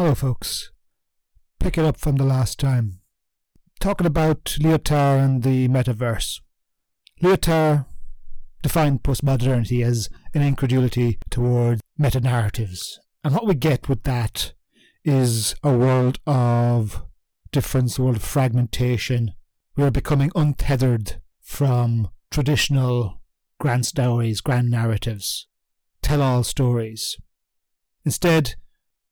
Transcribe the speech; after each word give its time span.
Hello, 0.00 0.14
folks. 0.14 0.70
Pick 1.58 1.76
it 1.76 1.84
up 1.84 1.98
from 1.98 2.16
the 2.16 2.24
last 2.24 2.58
time. 2.58 3.00
Talking 3.80 4.06
about 4.06 4.56
Lyotard 4.58 5.22
and 5.22 5.42
the 5.42 5.68
metaverse. 5.68 6.40
Lyotard 7.22 7.84
defined 8.62 9.02
postmodernity 9.02 9.84
as 9.84 10.08
an 10.32 10.40
incredulity 10.40 11.18
towards 11.28 11.82
meta 11.98 12.18
narratives. 12.18 12.98
And 13.22 13.34
what 13.34 13.46
we 13.46 13.52
get 13.52 13.90
with 13.90 14.04
that 14.04 14.54
is 15.04 15.54
a 15.62 15.76
world 15.76 16.18
of 16.26 17.02
difference, 17.52 17.98
a 17.98 18.02
world 18.02 18.16
of 18.16 18.22
fragmentation. 18.22 19.34
We 19.76 19.84
are 19.84 19.90
becoming 19.90 20.32
untethered 20.34 21.20
from 21.42 22.08
traditional 22.30 23.20
grand 23.58 23.84
stories, 23.84 24.40
grand 24.40 24.70
narratives, 24.70 25.46
tell 26.00 26.22
all 26.22 26.42
stories. 26.42 27.18
Instead, 28.06 28.54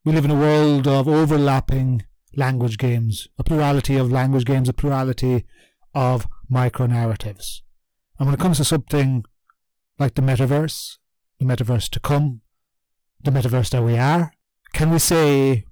we 0.05 0.13
live 0.13 0.25
in 0.25 0.31
a 0.31 0.39
world 0.39 0.87
of 0.87 1.09
overlapping 1.09 2.05
language 2.37 2.79
games, 2.79 3.29
a 3.39 3.45
plurality 3.45 3.97
of 3.97 4.13
language 4.13 4.45
games, 4.45 4.69
a 4.69 4.73
plurality 4.73 5.45
of 5.95 6.27
micro 6.49 6.87
narratives. 6.87 7.63
And 8.19 8.27
when 8.27 8.35
it 8.35 8.41
comes 8.41 8.59
to 8.59 8.65
something 8.65 9.25
like 9.99 10.15
the 10.15 10.23
metaverse, 10.23 10.99
the 11.39 11.45
metaverse 11.45 11.89
to 11.91 12.01
come, 12.01 12.41
the 13.23 13.31
metaverse 13.31 13.71
that 13.71 13.83
we 13.83 13.97
are, 13.97 14.33
can 14.73 14.91
we 14.91 14.99
say 14.99 15.65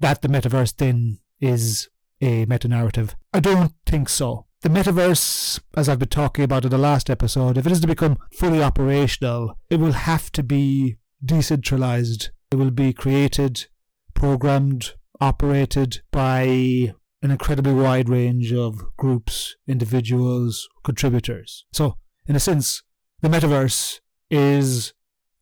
that 0.00 0.22
the 0.22 0.28
metaverse 0.28 0.76
then 0.76 1.18
is 1.40 1.88
a 2.20 2.46
meta 2.46 2.68
narrative? 2.68 3.14
I 3.32 3.40
don't 3.40 3.72
think 3.84 4.08
so. 4.08 4.46
The 4.62 4.68
metaverse, 4.68 5.60
as 5.76 5.88
I've 5.88 5.98
been 5.98 6.08
talking 6.08 6.44
about 6.44 6.64
in 6.64 6.70
the 6.70 6.78
last 6.78 7.08
episode, 7.08 7.56
if 7.56 7.66
it 7.66 7.72
is 7.72 7.80
to 7.80 7.86
become 7.86 8.18
fully 8.32 8.62
operational, 8.62 9.56
it 9.70 9.78
will 9.78 9.92
have 9.92 10.32
to 10.32 10.42
be 10.42 10.96
decentralized. 11.24 12.30
It 12.50 12.56
will 12.56 12.70
be 12.70 12.92
created, 12.92 13.66
programmed, 14.14 14.94
operated 15.20 16.02
by 16.12 16.94
an 17.22 17.30
incredibly 17.30 17.72
wide 17.72 18.08
range 18.08 18.52
of 18.52 18.96
groups, 18.96 19.56
individuals, 19.66 20.68
contributors. 20.84 21.64
So, 21.72 21.96
in 22.26 22.36
a 22.36 22.40
sense, 22.40 22.82
the 23.20 23.28
metaverse 23.28 24.00
is 24.30 24.92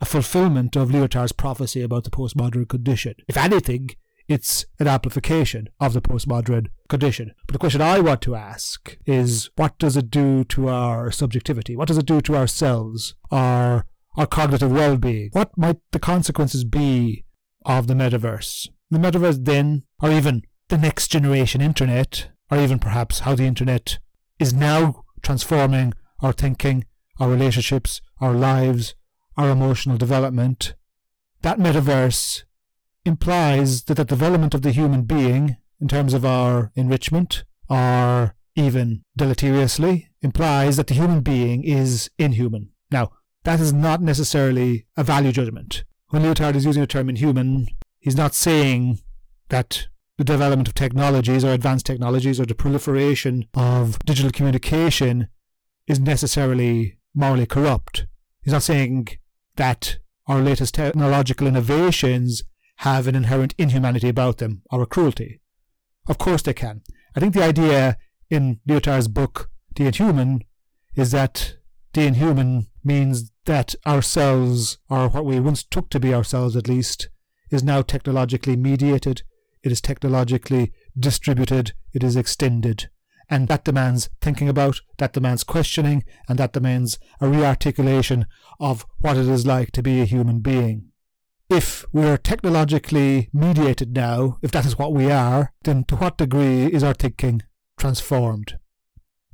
a 0.01 0.05
fulfillment 0.05 0.77
of 0.77 0.91
Lyotard's 0.91 1.33
prophecy 1.33 1.83
about 1.83 2.05
the 2.05 2.11
postmodern 2.11 2.69
condition. 2.69 3.15
If 3.29 3.37
anything, 3.37 3.91
it's 4.29 4.65
an 4.79 4.89
amplification 4.89 5.69
of 5.81 5.93
the 5.93 6.01
postmodern 6.01 6.69
condition. 6.89 7.33
But 7.47 7.53
the 7.53 7.59
question 7.59 7.83
I 7.83 8.01
want 8.01 8.23
to 8.23 8.35
ask 8.35 8.97
is 9.07 9.51
what 9.57 9.79
does 9.79 9.97
it 9.97 10.11
do 10.11 10.45
to 10.45 10.69
our 10.69 11.11
subjectivity? 11.11 11.77
What 11.77 11.89
does 11.89 11.99
it 11.99 12.07
do 12.07 12.21
to 12.23 12.37
ourselves, 12.37 13.15
our, 13.31 13.87
our 14.17 14.27
cognitive 14.27 14.71
well 14.71 14.97
being? 14.97 15.31
What 15.33 15.57
might 15.57 15.79
the 15.93 15.99
consequences 15.99 16.65
be 16.65 17.25
of 17.65 17.87
the 17.87 17.95
metaverse? 17.95 18.69
The 18.91 18.99
metaverse 18.99 19.45
then, 19.45 19.85
or 20.01 20.11
even 20.11 20.43
the 20.69 20.79
next 20.79 21.09
generation 21.09 21.61
internet, 21.61 22.31
or 22.51 22.59
even 22.59 22.79
perhaps 22.79 23.21
how 23.21 23.35
the 23.35 23.45
internet 23.45 23.99
is 24.39 24.53
now 24.55 25.05
transforming 25.23 25.95
our 26.21 26.33
thinking, 26.33 26.85
our 27.19 27.29
relationships, 27.29 28.01
our 28.21 28.33
lives, 28.33 28.95
our 29.37 29.51
emotional 29.51 29.97
development. 29.97 30.75
That 31.43 31.59
metaverse 31.59 32.45
implies 33.05 33.83
that 33.85 33.97
the 33.97 34.05
development 34.05 34.55
of 34.55 34.63
the 34.63 34.71
human 34.71 35.03
being, 35.03 35.57
in 35.81 35.89
terms 35.89 36.15
of 36.15 36.25
our 36.25 36.73
enrichment, 36.75 37.45
or 37.69 38.35
even 38.55 39.03
deleteriously, 39.19 40.09
implies 40.23 40.77
that 40.77 40.87
the 40.87 40.95
human 40.95 41.21
being 41.21 41.65
is 41.65 42.11
inhuman. 42.19 42.71
Now, 42.91 43.11
that 43.45 43.61
is 43.61 43.73
not 43.73 44.03
necessarily 44.03 44.87
a 44.97 45.05
value 45.05 45.33
judgment. 45.33 45.85
When 46.09 46.23
Lyotard 46.23 46.55
is 46.55 46.65
using 46.65 46.81
the 46.81 46.87
term 46.87 47.09
inhuman, 47.09 47.69
he's 48.01 48.17
not 48.17 48.35
saying 48.35 49.01
that 49.49 49.89
the 50.17 50.25
development 50.25 50.69
of 50.69 50.75
technologies 50.75 51.45
or 51.45 51.53
advanced 51.53 51.87
technologies 51.87 52.41
or 52.41 52.47
the 52.47 52.55
proliferation 52.55 53.47
of 53.55 53.99
digital 54.01 54.31
communication 54.31 55.29
is 55.87 56.01
necessarily 56.01 56.99
morally 57.15 57.47
corrupt. 57.47 58.07
He's 58.43 58.53
not 58.53 58.63
saying 58.63 59.09
that 59.57 59.99
our 60.27 60.41
latest 60.41 60.75
technological 60.75 61.47
innovations 61.47 62.43
have 62.79 63.07
an 63.07 63.15
inherent 63.15 63.55
inhumanity 63.59 64.09
about 64.09 64.39
them 64.39 64.63
or 64.71 64.83
a 64.83 64.87
cruelty. 64.87 65.41
Of 66.07 66.19
course 66.19 66.43
they 66.43 66.55
can. 66.55 66.83
I 67.17 67.21
think 67.21 67.35
the 67.35 67.45
idea 67.45 67.99
in 68.31 68.61
Lyotard's 68.69 69.09
book, 69.09 69.51
The 69.77 69.87
Inhuman, 69.87 70.45
is 70.95 71.11
that 71.11 71.57
the 71.93 72.03
inhuman 72.03 72.67
means 72.83 73.31
that 73.47 73.75
ourselves, 73.87 74.79
or 74.89 75.09
what 75.09 75.25
we 75.25 75.41
once 75.41 75.63
took 75.63 75.91
to 75.91 76.01
be 76.01 76.15
ourselves 76.15 76.57
at 76.57 76.69
least, 76.69 77.09
is 77.51 77.63
now 77.63 77.83
technologically 77.83 78.57
mediated, 78.57 79.23
it 79.63 79.73
is 79.73 79.81
technologically 79.81 80.73
distributed, 80.99 81.73
it 81.93 82.03
is 82.03 82.17
extended. 82.17 82.89
And 83.31 83.49
that 83.49 83.65
demands 83.65 84.11
thinking 84.21 84.49
about, 84.49 84.81
that 84.99 85.13
demands 85.13 85.45
questioning, 85.45 86.05
and 86.29 86.39
that 86.39 86.53
demands 86.53 86.99
a 87.21 87.27
rearticulation 87.27 88.27
of 88.61 88.85
what 88.99 89.17
it 89.17 89.29
is 89.29 89.47
like 89.47 89.71
to 89.73 89.83
be 89.83 90.01
a 90.01 90.05
human 90.05 90.41
being 90.41 90.91
if 91.51 91.85
we're 91.93 92.17
technologically 92.17 93.29
mediated 93.33 93.95
now, 93.95 94.39
if 94.43 94.51
that 94.53 94.67
is 94.67 94.79
what 94.79 94.93
we 94.93 95.11
are, 95.11 95.53
then 95.63 95.85
to 95.85 95.97
what 95.97 96.19
degree 96.19 96.67
is 96.67 96.83
our 96.83 96.95
thinking 96.95 97.43
transformed? 97.79 98.59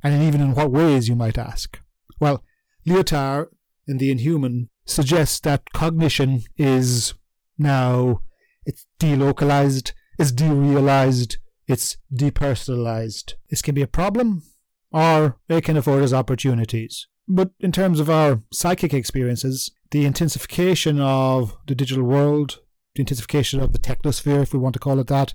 And 0.03 0.21
even 0.21 0.41
in 0.41 0.53
what 0.53 0.71
ways, 0.71 1.07
you 1.07 1.15
might 1.15 1.37
ask? 1.37 1.79
Well, 2.19 2.43
Lyotard 2.85 3.47
in 3.87 3.97
The 3.97 4.11
Inhuman 4.11 4.69
suggests 4.85 5.39
that 5.41 5.71
cognition 5.73 6.43
is 6.57 7.13
now 7.57 8.21
it's 8.65 8.85
delocalized, 8.99 9.93
it's 10.19 10.31
derealized, 10.31 11.37
it's 11.67 11.97
depersonalized. 12.13 13.33
This 13.49 13.61
can 13.61 13.75
be 13.75 13.81
a 13.81 13.87
problem, 13.87 14.43
or 14.91 15.37
it 15.49 15.63
can 15.63 15.77
afford 15.77 16.03
us 16.03 16.13
opportunities. 16.13 17.07
But 17.27 17.51
in 17.59 17.71
terms 17.71 17.99
of 17.99 18.09
our 18.09 18.41
psychic 18.51 18.93
experiences, 18.93 19.71
the 19.91 20.05
intensification 20.05 20.99
of 20.99 21.55
the 21.67 21.75
digital 21.75 22.03
world, 22.03 22.59
the 22.95 23.01
intensification 23.01 23.61
of 23.61 23.73
the 23.73 23.79
technosphere, 23.79 24.41
if 24.41 24.53
we 24.53 24.59
want 24.59 24.73
to 24.73 24.79
call 24.79 24.99
it 24.99 25.07
that, 25.07 25.33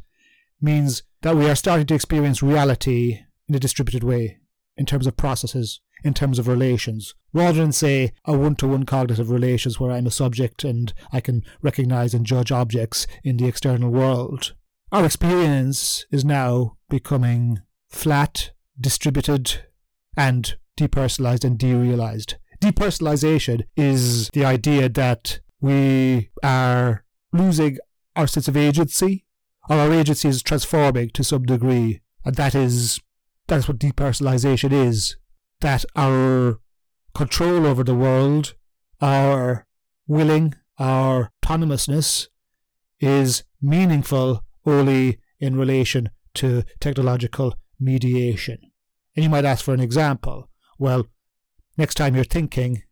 means 0.61 1.03
that 1.23 1.37
we 1.37 1.49
are 1.49 1.55
starting 1.55 1.87
to 1.87 1.95
experience 1.95 2.43
reality 2.43 3.21
in 3.49 3.55
a 3.55 3.61
distributed 3.61 4.05
way 4.05 4.39
in 4.77 4.87
terms 4.87 5.07
of 5.07 5.17
processes, 5.17 5.81
in 6.07 6.15
terms 6.15 6.39
of 6.39 6.47
relations, 6.47 7.15
rather 7.33 7.61
than 7.61 7.73
say 7.73 8.13
a 8.25 8.37
one 8.37 8.55
to 8.57 8.69
one 8.69 8.87
cognitive 8.87 9.31
relations 9.31 9.81
where 9.81 9.91
I'm 9.91 10.07
a 10.07 10.11
subject 10.11 10.63
and 10.63 10.95
I 11.13 11.21
can 11.21 11.43
recognize 11.63 12.15
and 12.15 12.25
judge 12.25 12.53
objects 12.53 13.07
in 13.25 13.37
the 13.37 13.49
external 13.49 13.91
world. 13.91 14.55
Our 14.93 15.05
experience 15.05 16.07
is 16.13 16.25
now 16.25 16.77
becoming 16.89 17.59
flat, 17.89 18.53
distributed, 18.81 19.67
and 20.17 20.57
depersonalized 20.79 21.45
and 21.45 21.59
derealized. 21.59 22.35
Depersonalization 22.61 23.63
is 23.77 24.29
the 24.31 24.45
idea 24.45 24.89
that 24.89 25.41
we 25.61 26.31
are 26.43 27.05
losing 27.33 27.79
our 28.15 28.29
sense 28.29 28.47
of 28.47 28.57
agency, 28.57 29.25
or 29.69 29.77
our 29.77 29.93
agency 29.93 30.29
is 30.29 30.41
transforming 30.41 31.11
to 31.11 31.25
some 31.25 31.43
degree, 31.43 32.01
and 32.25 32.37
that 32.37 32.55
is 32.55 33.01
that's 33.49 33.67
what 33.67 33.79
depersonalization 33.79 34.73
is. 34.73 35.17
That 35.61 35.85
our 35.95 36.61
control 37.15 37.67
over 37.67 37.83
the 37.83 37.95
world, 37.95 38.55
our 39.01 39.67
willing, 40.07 40.55
our 40.79 41.33
autonomousness 41.43 42.29
is 43.01 43.45
meaningful 43.61 44.45
only 44.65 45.19
in 45.41 45.57
relation 45.57 46.11
to 46.35 46.63
technological 46.81 47.55
mediation. 47.81 48.59
And 49.15 49.25
you 49.25 49.31
might 49.31 49.45
ask 49.45 49.65
for 49.65 49.75
an 49.75 49.81
example. 49.81 50.51
Well, 50.79 51.07
next 51.79 51.95
time 51.95 52.15
you're 52.15 52.25
thinking, 52.25 52.83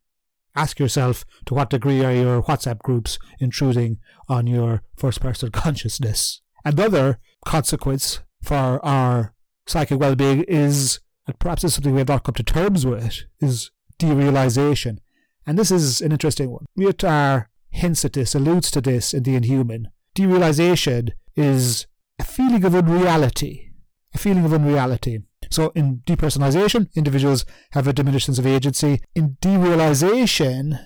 ask 0.57 0.79
yourself 0.79 1.25
to 1.47 1.55
what 1.55 1.71
degree 1.71 2.05
are 2.05 2.13
your 2.13 2.43
WhatsApp 2.43 2.79
groups 2.79 3.19
intruding 3.41 3.99
on 4.29 4.47
your 4.47 4.83
first 4.97 5.21
person 5.21 5.51
consciousness. 5.53 6.41
Another 6.65 7.19
consequence 7.45 8.21
for 8.43 8.85
our 8.85 9.35
psychic 9.67 10.01
well 10.01 10.15
being 10.15 10.45
is, 10.45 11.01
and 11.27 11.39
perhaps 11.39 11.65
it's 11.65 11.75
something 11.75 11.93
we 11.93 12.01
have 12.01 12.09
not 12.09 12.25
come 12.25 12.35
to 12.35 12.43
terms 12.43 12.85
with, 12.85 13.25
is 13.41 13.71
derealization. 13.99 14.99
And 15.47 15.59
this 15.59 15.71
is 15.71 16.01
an 16.01 16.13
interesting 16.13 16.51
one. 16.51 16.67
Lyotard 16.79 17.47
hints 17.71 18.05
at 18.05 18.13
this, 18.13 18.35
alludes 18.35 18.71
to 18.73 18.81
this 18.81 19.13
in 19.15 19.23
The 19.23 19.35
Inhuman. 19.35 19.89
Derealization 20.17 21.11
is 21.35 21.87
a 22.19 22.25
feeling 22.25 22.65
of 22.65 22.75
unreality. 22.75 23.73
A 24.15 24.19
feeling 24.19 24.45
of 24.45 24.53
unreality. 24.53 25.23
So 25.51 25.73
in 25.75 26.03
depersonalization, 26.07 26.89
individuals 26.95 27.45
have 27.73 27.87
a 27.87 27.93
diminished 27.93 28.27
sense 28.27 28.39
of 28.39 28.47
agency. 28.47 29.01
In 29.15 29.37
derealization, 29.43 30.79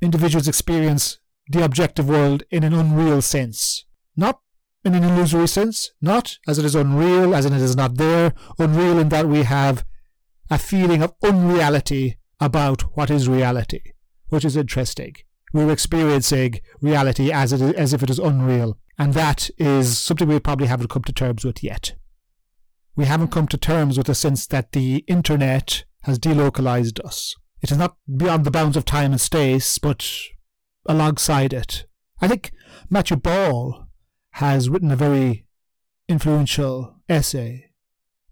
individuals 0.00 0.46
experience 0.46 1.18
the 1.48 1.64
objective 1.64 2.08
world 2.08 2.42
in 2.50 2.62
an 2.62 2.72
unreal 2.74 3.22
sense. 3.22 3.84
Not 4.16 4.40
in 4.84 4.94
an 4.94 5.04
illusory 5.04 5.46
sense, 5.46 5.90
not 6.00 6.38
as 6.48 6.58
it 6.58 6.64
is 6.64 6.74
unreal, 6.74 7.34
as 7.34 7.44
in 7.44 7.52
it 7.52 7.60
is 7.60 7.76
not 7.76 7.96
there, 7.96 8.32
unreal 8.58 8.98
in 8.98 9.10
that 9.10 9.28
we 9.28 9.42
have 9.42 9.84
a 10.50 10.58
feeling 10.58 11.02
of 11.02 11.14
unreality 11.22 12.18
about 12.40 12.82
what 12.96 13.10
is 13.10 13.28
reality, 13.28 13.80
which 14.28 14.44
is 14.44 14.56
interesting. 14.56 15.14
we're 15.52 15.70
experiencing 15.70 16.60
reality 16.80 17.32
as, 17.32 17.52
it 17.52 17.60
is, 17.60 17.72
as 17.74 17.92
if 17.92 18.02
it 18.02 18.10
is 18.10 18.18
unreal. 18.18 18.78
And 18.98 19.14
that 19.14 19.50
is 19.58 19.98
something 19.98 20.28
we 20.28 20.38
probably 20.40 20.68
haven't 20.68 20.90
come 20.90 21.02
to 21.04 21.12
terms 21.12 21.44
with 21.44 21.62
yet. 21.62 21.94
We 22.96 23.06
haven't 23.06 23.32
come 23.32 23.48
to 23.48 23.56
terms 23.56 23.98
with 23.98 24.06
the 24.06 24.14
sense 24.14 24.46
that 24.48 24.72
the 24.72 25.04
internet 25.08 25.84
has 26.02 26.18
delocalized 26.18 27.04
us. 27.04 27.34
It 27.62 27.70
is 27.70 27.78
not 27.78 27.96
beyond 28.16 28.44
the 28.44 28.50
bounds 28.50 28.76
of 28.76 28.84
time 28.84 29.12
and 29.12 29.20
space, 29.20 29.78
but 29.78 30.08
alongside 30.86 31.52
it. 31.52 31.86
I 32.20 32.28
think 32.28 32.52
Matthew 32.88 33.16
Ball 33.16 33.86
has 34.32 34.68
written 34.68 34.90
a 34.90 34.96
very 34.96 35.46
influential 36.08 36.96
essay 37.08 37.70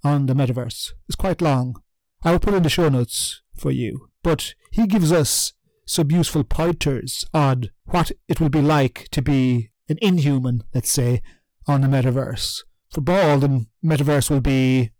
on 0.04 0.26
the 0.26 0.34
metaverse. 0.34 0.92
It's 1.08 1.16
quite 1.16 1.40
long. 1.40 1.80
I 2.24 2.32
will 2.32 2.38
put 2.38 2.54
in 2.54 2.62
the 2.62 2.68
show 2.68 2.88
notes 2.88 3.42
for 3.54 3.70
you. 3.70 4.08
But 4.22 4.54
he 4.72 4.86
gives 4.86 5.12
us 5.12 5.52
some 5.86 6.10
useful 6.10 6.44
pointers 6.44 7.24
on 7.32 7.70
what 7.84 8.12
it 8.28 8.40
will 8.40 8.48
be 8.48 8.60
like 8.60 9.08
to 9.12 9.22
be 9.22 9.70
an 9.88 9.98
inhuman, 10.02 10.64
let's 10.74 10.90
say, 10.90 11.22
on 11.66 11.80
the 11.80 11.88
metaverse. 11.88 12.62
For 12.90 13.00
Ball, 13.00 13.38
the 13.38 13.66
metaverse 13.84 14.30
will 14.30 14.40
be 14.40 14.90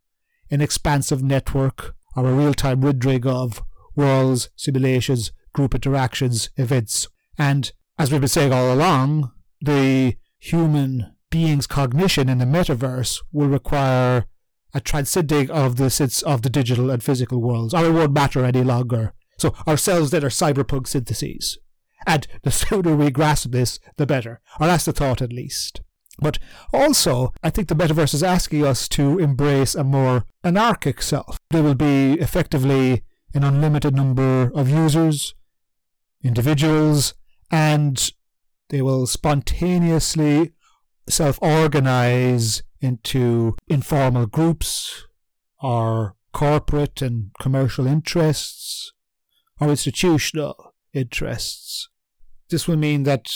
an 0.51 0.61
expansive 0.61 1.23
network 1.23 1.95
or 2.17 2.27
a 2.27 2.33
real 2.33 2.55
time 2.55 2.83
rendering 2.83 3.27
of 3.27 3.63
worlds, 3.95 4.51
simulations, 4.57 5.33
group 5.53 5.75
interactions, 5.75 6.51
events. 6.57 7.07
And 7.37 7.73
as 7.99 8.11
we've 8.11 8.21
been 8.21 8.29
saying 8.29 8.53
all 8.53 8.73
along, 8.73 9.33
the 9.61 10.17
human 10.39 11.15
being's 11.31 11.67
cognition 11.67 12.29
in 12.29 12.39
the 12.39 12.45
metaverse 12.45 13.23
will 13.33 13.49
require 13.49 14.27
a 14.75 14.81
transcending 14.81 15.51
of 15.51 15.77
the 15.77 16.23
of 16.27 16.43
the 16.43 16.51
digital 16.51 16.91
and 16.91 17.03
physical 17.03 17.41
worlds, 17.41 17.75
or 17.75 17.87
it 17.87 17.93
won't 17.93 18.13
matter 18.13 18.45
any 18.45 18.63
longer. 18.63 19.13
So 19.39 19.55
ourselves 19.67 20.11
that 20.11 20.25
are 20.25 20.29
cyberpunk 20.29 20.87
syntheses. 20.89 21.59
And 22.07 22.27
the 22.43 22.51
sooner 22.51 22.97
we 22.97 23.11
grasp 23.11 23.51
this, 23.51 23.79
the 23.97 24.07
better. 24.07 24.41
Or 24.61 24.67
that's 24.67 24.85
the 24.85 24.93
thought 24.93 25.23
at 25.23 25.33
least. 25.33 25.81
But 26.21 26.39
also, 26.73 27.33
I 27.43 27.51
think 27.51 27.69
the 27.69 27.77
metaverse 27.77 28.13
is 28.13 28.25
asking 28.25 28.67
us 28.67 28.89
to 28.89 29.19
embrace 29.19 29.77
a 29.77 29.85
more 29.85 30.25
anarchic 30.43 31.01
self. 31.01 31.39
There 31.51 31.63
will 31.63 31.77
be 31.77 32.15
effectively 32.15 33.05
an 33.35 33.45
unlimited 33.45 33.95
number 33.95 34.51
of 34.55 34.69
users, 34.69 35.35
individuals, 36.25 37.15
and 37.53 38.13
they 38.69 38.83
will 38.83 39.07
spontaneously 39.07 40.53
self 41.09 41.39
organize 41.41 42.63
into 42.81 43.57
informal 43.67 44.27
groups 44.27 45.07
or 45.61 46.15
corporate 46.33 47.03
and 47.03 47.31
commercial 47.41 47.87
interests 47.87 48.93
or 49.61 49.69
institutional 49.69 50.75
interests. 50.93 51.89
This 52.51 52.69
will 52.69 52.77
mean 52.77 53.03
that 53.05 53.29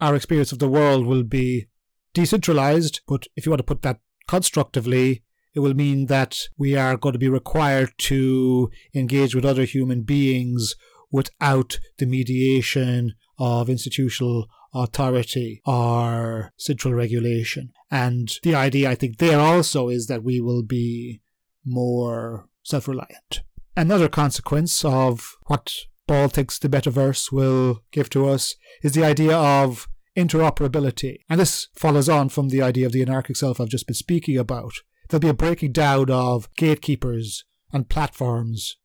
our 0.00 0.14
experience 0.14 0.52
of 0.52 0.58
the 0.58 0.68
world 0.68 1.06
will 1.06 1.22
be 1.22 1.66
decentralized, 2.14 3.00
but 3.06 3.26
if 3.36 3.44
you 3.44 3.50
want 3.50 3.60
to 3.60 3.64
put 3.64 3.82
that 3.82 4.00
constructively, 4.26 5.22
it 5.54 5.60
will 5.60 5.74
mean 5.74 6.06
that 6.06 6.48
we 6.58 6.76
are 6.76 6.96
going 6.96 7.14
to 7.14 7.18
be 7.18 7.28
required 7.28 7.92
to 7.98 8.70
engage 8.94 9.34
with 9.34 9.44
other 9.44 9.64
human 9.64 10.02
beings 10.02 10.74
without 11.10 11.78
the 11.98 12.06
mediation 12.06 13.14
of 13.38 13.68
institutional 13.68 14.48
authority 14.74 15.60
or 15.64 16.52
central 16.56 16.94
regulation. 16.94 17.72
And 17.90 18.32
the 18.42 18.54
idea, 18.54 18.90
I 18.90 18.94
think, 18.94 19.18
there 19.18 19.40
also 19.40 19.88
is 19.88 20.06
that 20.06 20.22
we 20.22 20.40
will 20.40 20.62
be 20.62 21.20
more 21.64 22.48
self 22.62 22.88
reliant. 22.88 23.42
Another 23.76 24.08
consequence 24.08 24.84
of 24.84 25.36
what 25.46 25.72
Ball 26.06 26.28
thinks 26.28 26.58
the 26.58 26.68
metaverse 26.68 27.32
will 27.32 27.82
give 27.90 28.08
to 28.10 28.28
us 28.28 28.54
is 28.82 28.92
the 28.92 29.04
idea 29.04 29.36
of 29.36 29.88
interoperability. 30.16 31.18
And 31.28 31.40
this 31.40 31.68
follows 31.74 32.08
on 32.08 32.28
from 32.28 32.48
the 32.48 32.62
idea 32.62 32.86
of 32.86 32.92
the 32.92 33.02
anarchic 33.02 33.36
self 33.36 33.60
I've 33.60 33.68
just 33.68 33.86
been 33.86 33.94
speaking 33.94 34.38
about. 34.38 34.72
There'll 35.08 35.20
be 35.20 35.28
a 35.28 35.34
breaking 35.34 35.72
down 35.72 36.10
of 36.10 36.52
gatekeepers 36.54 37.44
and 37.72 37.88
platforms. 37.88 38.76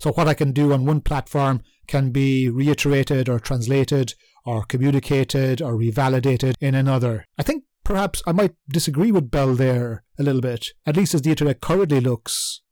So 0.00 0.12
what 0.12 0.28
I 0.28 0.34
can 0.34 0.52
do 0.52 0.72
on 0.72 0.86
one 0.86 1.02
platform 1.02 1.62
can 1.86 2.10
be 2.10 2.48
reiterated 2.48 3.28
or 3.28 3.38
translated 3.38 4.14
or 4.46 4.64
communicated 4.64 5.60
or 5.60 5.74
revalidated 5.74 6.54
in 6.58 6.74
another. 6.74 7.26
I 7.38 7.42
think 7.42 7.64
perhaps 7.84 8.22
I 8.26 8.32
might 8.32 8.54
disagree 8.68 9.12
with 9.12 9.30
Bell 9.30 9.54
there 9.54 10.04
a 10.18 10.22
little 10.22 10.40
bit, 10.40 10.68
at 10.86 10.96
least 10.96 11.12
as 11.14 11.22
the 11.22 11.30
internet 11.30 11.60
currently 11.60 12.00
looks. 12.00 12.62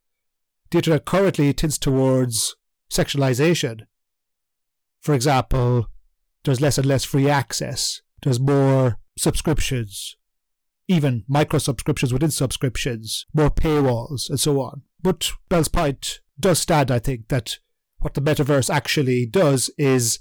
The 0.70 0.78
internet 0.78 1.04
currently 1.04 1.52
tends 1.52 1.78
towards 1.78 2.56
sexualization. 2.90 3.82
For 5.00 5.14
example, 5.14 5.88
there's 6.44 6.60
less 6.62 6.78
and 6.78 6.86
less 6.86 7.04
free 7.04 7.28
access. 7.28 8.00
There's 8.22 8.40
more 8.40 8.98
subscriptions, 9.18 10.16
even 10.88 11.24
micro 11.28 11.58
subscriptions 11.58 12.12
within 12.12 12.30
subscriptions, 12.30 13.26
more 13.34 13.50
paywalls, 13.50 14.30
and 14.30 14.40
so 14.40 14.60
on. 14.60 14.82
But 15.02 15.30
Bell's 15.48 15.68
point 15.68 16.20
does 16.38 16.58
stand, 16.58 16.90
I 16.90 16.98
think, 16.98 17.28
that 17.28 17.58
what 17.98 18.14
the 18.14 18.20
metaverse 18.20 18.72
actually 18.72 19.26
does 19.26 19.70
is 19.76 20.20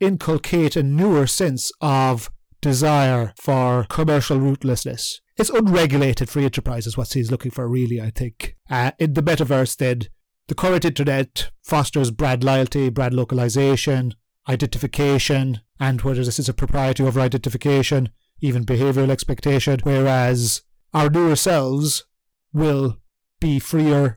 inculcate 0.00 0.76
a 0.76 0.82
newer 0.82 1.26
sense 1.26 1.70
of 1.80 2.30
desire 2.60 3.32
for 3.36 3.84
commercial 3.88 4.38
rootlessness. 4.38 5.20
It's 5.36 5.50
unregulated 5.50 6.28
free 6.28 6.44
enterprise 6.44 6.86
is 6.86 6.96
what 6.96 7.12
he's 7.12 7.30
looking 7.30 7.50
for, 7.50 7.68
really, 7.68 8.00
I 8.00 8.10
think. 8.10 8.56
Uh, 8.68 8.92
in 8.98 9.14
the 9.14 9.22
metaverse, 9.22 9.76
then, 9.76 10.02
the 10.48 10.54
current 10.54 10.84
internet 10.84 11.50
fosters 11.62 12.10
brand 12.10 12.44
loyalty, 12.44 12.90
brand 12.90 13.14
localization, 13.14 14.14
identification, 14.48 15.60
and 15.78 16.02
where 16.02 16.14
there's 16.14 16.28
a 16.28 16.32
sense 16.32 16.48
of 16.48 16.56
propriety 16.56 17.02
over 17.02 17.20
identification, 17.20 18.10
even 18.40 18.64
behavioral 18.64 19.10
expectation, 19.10 19.80
whereas 19.84 20.62
our 20.92 21.08
newer 21.08 21.36
selves 21.36 22.04
will 22.52 22.98
be 23.42 23.58
freer, 23.58 24.16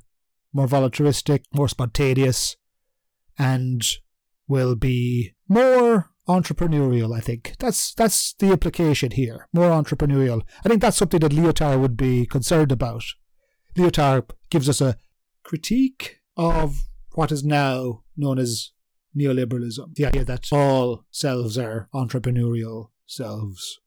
more 0.54 0.68
voluntaristic, 0.68 1.44
more 1.52 1.68
spontaneous, 1.68 2.56
and 3.40 3.82
will 4.48 4.76
be 4.76 5.34
more 5.50 6.12
entrepreneurial, 6.28 7.16
I 7.16 7.22
think. 7.22 7.56
That's 7.60 7.94
that's 7.96 8.34
the 8.34 8.52
implication 8.52 9.12
here. 9.12 9.48
More 9.52 9.72
entrepreneurial. 9.72 10.44
I 10.64 10.70
think 10.70 10.82
that's 10.82 10.98
something 10.98 11.20
that 11.22 11.32
Lyotard 11.32 11.80
would 11.80 11.98
be 11.98 12.28
concerned 12.28 12.72
about. 12.72 13.04
Lyotard 13.76 14.32
gives 14.50 14.70
us 14.70 14.80
a 14.80 14.96
critique 15.44 16.22
of 16.38 16.88
what 17.14 17.32
is 17.32 17.44
now 17.44 18.04
known 18.16 18.38
as 18.38 18.72
neoliberalism. 19.18 19.96
The 19.96 20.06
idea 20.06 20.24
that 20.26 20.52
all 20.52 21.06
selves 21.10 21.58
are 21.58 21.90
entrepreneurial 21.94 22.90
selves. 23.08 23.80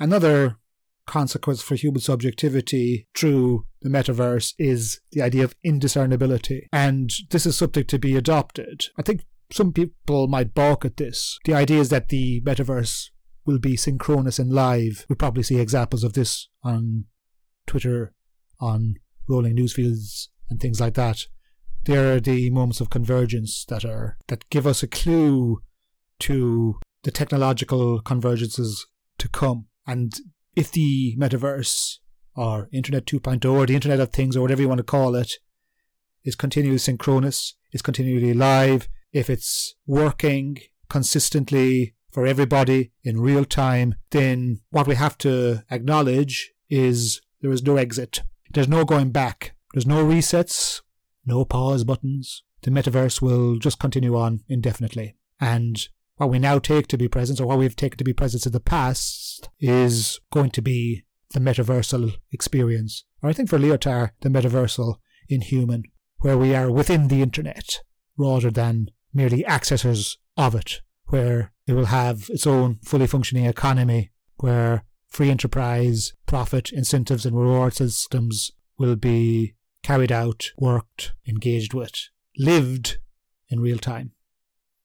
Another 0.00 0.56
consequence 1.08 1.62
for 1.62 1.74
human 1.74 2.00
subjectivity 2.00 3.08
through 3.16 3.66
the 3.82 3.88
metaverse 3.88 4.54
is 4.58 5.00
the 5.12 5.22
idea 5.22 5.44
of 5.44 5.56
indiscernibility. 5.64 6.68
And 6.72 7.10
this 7.30 7.46
is 7.46 7.56
something 7.56 7.84
to 7.84 7.98
be 7.98 8.16
adopted. 8.16 8.86
I 8.98 9.02
think 9.02 9.24
some 9.50 9.72
people 9.72 10.28
might 10.28 10.54
balk 10.54 10.84
at 10.84 10.96
this. 10.96 11.38
The 11.44 11.54
idea 11.54 11.80
is 11.80 11.88
that 11.88 12.08
the 12.08 12.40
metaverse 12.42 13.06
will 13.44 13.58
be 13.58 13.76
synchronous 13.76 14.38
and 14.38 14.52
live. 14.52 15.06
We'll 15.08 15.16
probably 15.16 15.42
see 15.42 15.58
examples 15.58 16.04
of 16.04 16.12
this 16.12 16.48
on 16.62 17.06
Twitter, 17.66 18.12
on 18.60 18.96
rolling 19.28 19.56
newsfeeds, 19.56 20.28
and 20.50 20.60
things 20.60 20.80
like 20.80 20.94
that. 20.94 21.26
There 21.84 22.14
are 22.14 22.20
the 22.20 22.50
moments 22.50 22.80
of 22.80 22.90
convergence 22.90 23.64
that 23.68 23.84
are 23.84 24.18
that 24.28 24.48
give 24.50 24.66
us 24.66 24.82
a 24.82 24.88
clue 24.88 25.62
to 26.20 26.78
the 27.04 27.10
technological 27.10 28.02
convergences 28.02 28.80
to 29.18 29.28
come. 29.28 29.66
And 29.86 30.12
if 30.54 30.70
the 30.70 31.16
metaverse 31.16 31.98
or 32.34 32.68
Internet 32.72 33.06
2.0 33.06 33.52
or 33.52 33.66
the 33.66 33.74
Internet 33.74 34.00
of 34.00 34.10
Things 34.10 34.36
or 34.36 34.42
whatever 34.42 34.62
you 34.62 34.68
want 34.68 34.78
to 34.78 34.84
call 34.84 35.14
it 35.14 35.34
is 36.24 36.36
continually 36.36 36.78
synchronous, 36.78 37.54
is 37.72 37.82
continually 37.82 38.34
live, 38.34 38.88
if 39.12 39.30
it's 39.30 39.74
working 39.86 40.58
consistently 40.88 41.94
for 42.10 42.26
everybody 42.26 42.92
in 43.02 43.20
real 43.20 43.44
time, 43.44 43.94
then 44.10 44.60
what 44.70 44.86
we 44.86 44.94
have 44.94 45.18
to 45.18 45.64
acknowledge 45.70 46.52
is 46.68 47.20
there 47.40 47.52
is 47.52 47.62
no 47.62 47.76
exit. 47.76 48.22
There's 48.52 48.68
no 48.68 48.84
going 48.84 49.10
back. 49.10 49.54
There's 49.72 49.86
no 49.86 50.04
resets, 50.04 50.80
no 51.26 51.44
pause 51.44 51.84
buttons. 51.84 52.42
The 52.62 52.70
metaverse 52.70 53.20
will 53.20 53.56
just 53.58 53.78
continue 53.78 54.16
on 54.16 54.40
indefinitely. 54.48 55.16
And 55.40 55.88
what 56.18 56.30
we 56.30 56.38
now 56.38 56.58
take 56.58 56.86
to 56.88 56.98
be 56.98 57.08
present, 57.08 57.40
or 57.40 57.46
what 57.46 57.58
we've 57.58 57.76
taken 57.76 57.96
to 57.98 58.04
be 58.04 58.12
present 58.12 58.44
in 58.44 58.52
the 58.52 58.60
past, 58.60 59.48
is 59.58 60.20
going 60.32 60.50
to 60.50 60.62
be 60.62 61.04
the 61.32 61.40
metaversal 61.40 62.12
experience. 62.32 63.04
Or 63.22 63.30
I 63.30 63.32
think 63.32 63.48
for 63.48 63.58
Lyotard, 63.58 64.10
the 64.20 64.28
metaversal 64.28 64.96
inhuman, 65.28 65.84
where 66.18 66.36
we 66.36 66.54
are 66.54 66.70
within 66.70 67.08
the 67.08 67.22
internet 67.22 67.80
rather 68.16 68.50
than 68.50 68.88
merely 69.14 69.44
accessors 69.44 70.16
of 70.36 70.54
it, 70.54 70.80
where 71.06 71.52
it 71.66 71.74
will 71.74 71.86
have 71.86 72.26
its 72.30 72.46
own 72.46 72.78
fully 72.84 73.06
functioning 73.06 73.46
economy, 73.46 74.10
where 74.38 74.84
free 75.08 75.30
enterprise, 75.30 76.12
profit, 76.26 76.72
incentives, 76.72 77.24
and 77.24 77.38
reward 77.38 77.74
systems 77.74 78.50
will 78.76 78.96
be 78.96 79.54
carried 79.82 80.12
out, 80.12 80.50
worked, 80.58 81.12
engaged 81.26 81.74
with, 81.74 81.92
lived 82.36 82.98
in 83.48 83.60
real 83.60 83.78
time, 83.78 84.12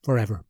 forever. 0.03 0.45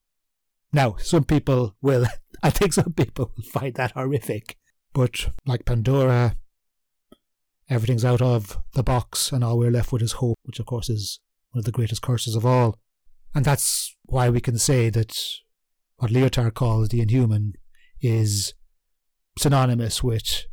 Now, 0.73 0.95
some 0.97 1.23
people 1.23 1.75
will, 1.81 2.07
I 2.43 2.49
think 2.49 2.73
some 2.73 2.93
people 2.93 3.31
will 3.37 3.43
find 3.43 3.75
that 3.75 3.91
horrific. 3.91 4.57
But 4.93 5.29
like 5.45 5.65
Pandora, 5.65 6.35
everything's 7.69 8.03
out 8.03 8.21
of 8.21 8.59
the 8.73 8.83
box 8.83 9.31
and 9.31 9.43
all 9.43 9.57
we're 9.57 9.71
left 9.71 9.91
with 9.93 10.01
is 10.01 10.13
hope, 10.13 10.39
which 10.43 10.59
of 10.59 10.65
course 10.65 10.89
is 10.89 11.19
one 11.51 11.59
of 11.59 11.65
the 11.65 11.71
greatest 11.71 12.01
curses 12.01 12.35
of 12.35 12.45
all. 12.45 12.79
And 13.35 13.45
that's 13.45 13.95
why 14.03 14.29
we 14.29 14.41
can 14.41 14.57
say 14.57 14.89
that 14.89 15.17
what 15.97 16.11
Lyotard 16.11 16.55
calls 16.55 16.89
the 16.89 17.01
inhuman 17.01 17.53
is 18.01 18.53
synonymous 19.37 20.03
with 20.03 20.45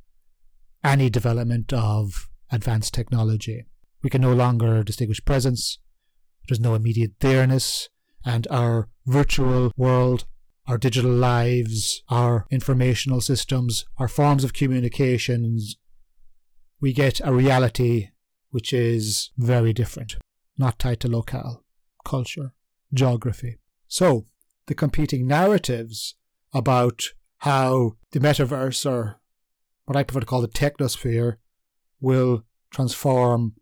any 0.84 1.10
development 1.10 1.72
of 1.72 2.28
advanced 2.50 2.94
technology. 2.94 3.66
We 4.02 4.10
can 4.10 4.22
no 4.22 4.32
longer 4.32 4.82
distinguish 4.82 5.22
presence, 5.24 5.78
there's 6.48 6.60
no 6.60 6.74
immediate 6.74 7.12
there-ness, 7.20 7.88
and 8.24 8.46
our 8.50 8.88
virtual 9.06 9.72
world, 9.76 10.24
our 10.66 10.78
digital 10.78 11.10
lives, 11.10 12.02
our 12.08 12.46
informational 12.50 13.20
systems, 13.20 13.84
our 13.98 14.08
forms 14.08 14.44
of 14.44 14.52
communications, 14.52 15.76
we 16.80 16.92
get 16.92 17.20
a 17.24 17.32
reality 17.32 18.08
which 18.50 18.72
is 18.72 19.30
very 19.36 19.72
different, 19.72 20.16
not 20.58 20.78
tied 20.78 21.00
to 21.00 21.08
locale, 21.08 21.64
culture, 22.04 22.52
geography. 22.92 23.58
So, 23.88 24.26
the 24.66 24.74
competing 24.74 25.26
narratives 25.26 26.14
about 26.52 27.02
how 27.38 27.96
the 28.12 28.20
metaverse, 28.20 28.88
or 28.88 29.20
what 29.84 29.96
I 29.96 30.02
prefer 30.02 30.20
to 30.20 30.26
call 30.26 30.42
the 30.42 30.48
technosphere, 30.48 31.36
will 32.00 32.44
transform 32.70 33.54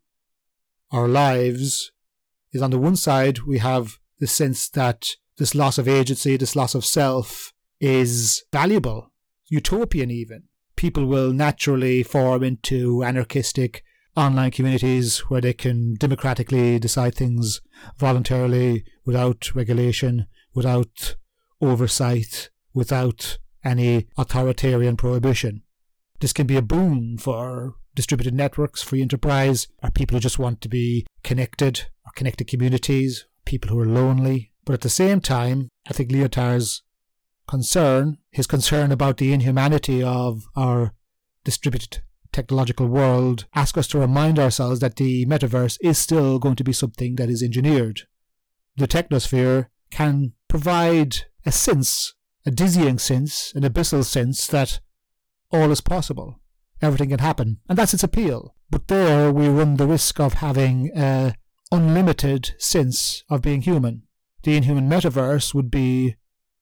our 0.91 1.09
lives 1.09 1.93
is 2.53 2.63
on 2.63 2.71
the 2.71 2.79
one 2.79 2.97
side, 2.97 3.41
we 3.41 3.59
have 3.59 3.99
the 4.19 4.27
sense 4.27 4.69
that 4.71 5.11
this 5.39 5.55
loss 5.55 5.79
of 5.79 5.89
agency, 5.89 6.37
this 6.37 6.57
loss 6.57 6.75
of 6.75 6.85
self 6.85 7.53
is 7.81 8.45
valuable, 8.53 9.13
utopian 9.49 10.11
even. 10.11 10.45
People 10.77 11.07
will 11.07 11.33
naturally 11.33 12.03
form 12.03 12.43
into 12.43 13.03
anarchistic 13.03 13.85
online 14.17 14.51
communities 14.51 15.19
where 15.31 15.41
they 15.41 15.53
can 15.53 15.95
democratically 15.95 16.79
decide 16.79 17.15
things 17.15 17.61
voluntarily 17.99 18.85
without 19.05 19.55
regulation, 19.55 20.27
without 20.55 21.17
oversight, 21.61 22.51
without 22.75 23.39
any 23.65 24.09
authoritarian 24.17 24.97
prohibition. 24.97 25.63
This 26.21 26.33
can 26.33 26.47
be 26.47 26.57
a 26.57 26.63
boon 26.63 27.17
for 27.19 27.77
distributed 27.95 28.35
networks, 28.35 28.83
free 28.83 29.03
enterprise, 29.03 29.69
or 29.83 29.91
people 29.91 30.17
who 30.17 30.21
just 30.21 30.39
want 30.39 30.61
to 30.61 30.69
be 30.69 31.07
connected, 31.23 31.87
or 32.05 32.13
connected 32.17 32.49
communities, 32.49 33.27
people 33.49 33.71
who 33.71 33.81
are 33.81 33.87
lonely. 33.87 34.53
But 34.65 34.75
at 34.75 34.83
the 34.83 34.91
same 34.91 35.21
time, 35.23 35.71
I 35.89 35.95
think 35.95 36.13
Lyotard's 36.13 36.83
concern, 37.49 38.19
his 38.31 38.47
concern 38.47 38.93
about 38.93 39.17
the 39.17 39.33
inhumanity 39.33 40.03
of 40.03 40.45
our 40.55 40.93
distributed 41.45 42.03
technological 42.31 42.87
world, 42.87 43.47
ask 43.55 43.79
us 43.79 43.89
to 43.89 43.99
remind 43.99 44.39
ourselves 44.39 44.81
that 44.81 44.97
the 44.97 45.25
metaverse 45.25 45.79
is 45.81 45.97
still 45.97 46.39
going 46.39 46.57
to 46.57 46.65
be 46.65 46.75
something 46.75 47.17
that 47.17 47.31
is 47.31 47.43
engineered. 47.43 48.03
The 48.77 48.87
technosphere 48.87 49.69
can 49.91 50.35
provide 50.47 51.25
a 51.47 51.51
sense, 51.51 52.15
a 52.45 52.51
dizzying 52.51 52.99
sense, 52.99 53.55
an 53.55 53.63
abyssal 53.63 54.05
sense 54.05 54.47
that 54.49 54.81
all 55.51 55.71
is 55.71 55.81
possible. 55.81 56.39
Everything 56.83 57.09
can 57.09 57.21
happen. 57.21 57.61
And 57.67 57.79
that's 57.79 57.95
its 57.95 58.05
appeal. 58.05 58.55
But 58.71 58.89
there 58.89 59.33
we 59.33 59.49
run 59.49 59.77
the 59.77 59.87
risk 59.87 60.21
of 60.21 60.35
having 60.35 60.91
an 60.95 61.35
unlimited 61.71 62.55
sense 62.59 63.25
of 63.29 63.43
being 63.43 63.63
human. 63.63 64.03
The 64.43 64.57
inhuman 64.57 64.89
metaverse 64.89 65.55
would 65.55 65.71
be 65.71 66.17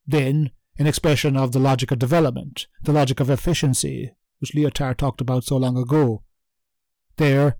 then 0.06 0.50
an 0.78 0.86
expression 0.86 1.36
of 1.36 1.52
the 1.52 1.58
logic 1.58 1.90
of 1.90 1.98
development, 1.98 2.66
the 2.82 2.92
logic 2.92 3.20
of 3.20 3.30
efficiency, 3.30 4.12
which 4.38 4.52
Lyotard 4.54 4.96
talked 4.96 5.20
about 5.20 5.44
so 5.44 5.56
long 5.56 5.76
ago. 5.76 6.22
There, 7.16 7.56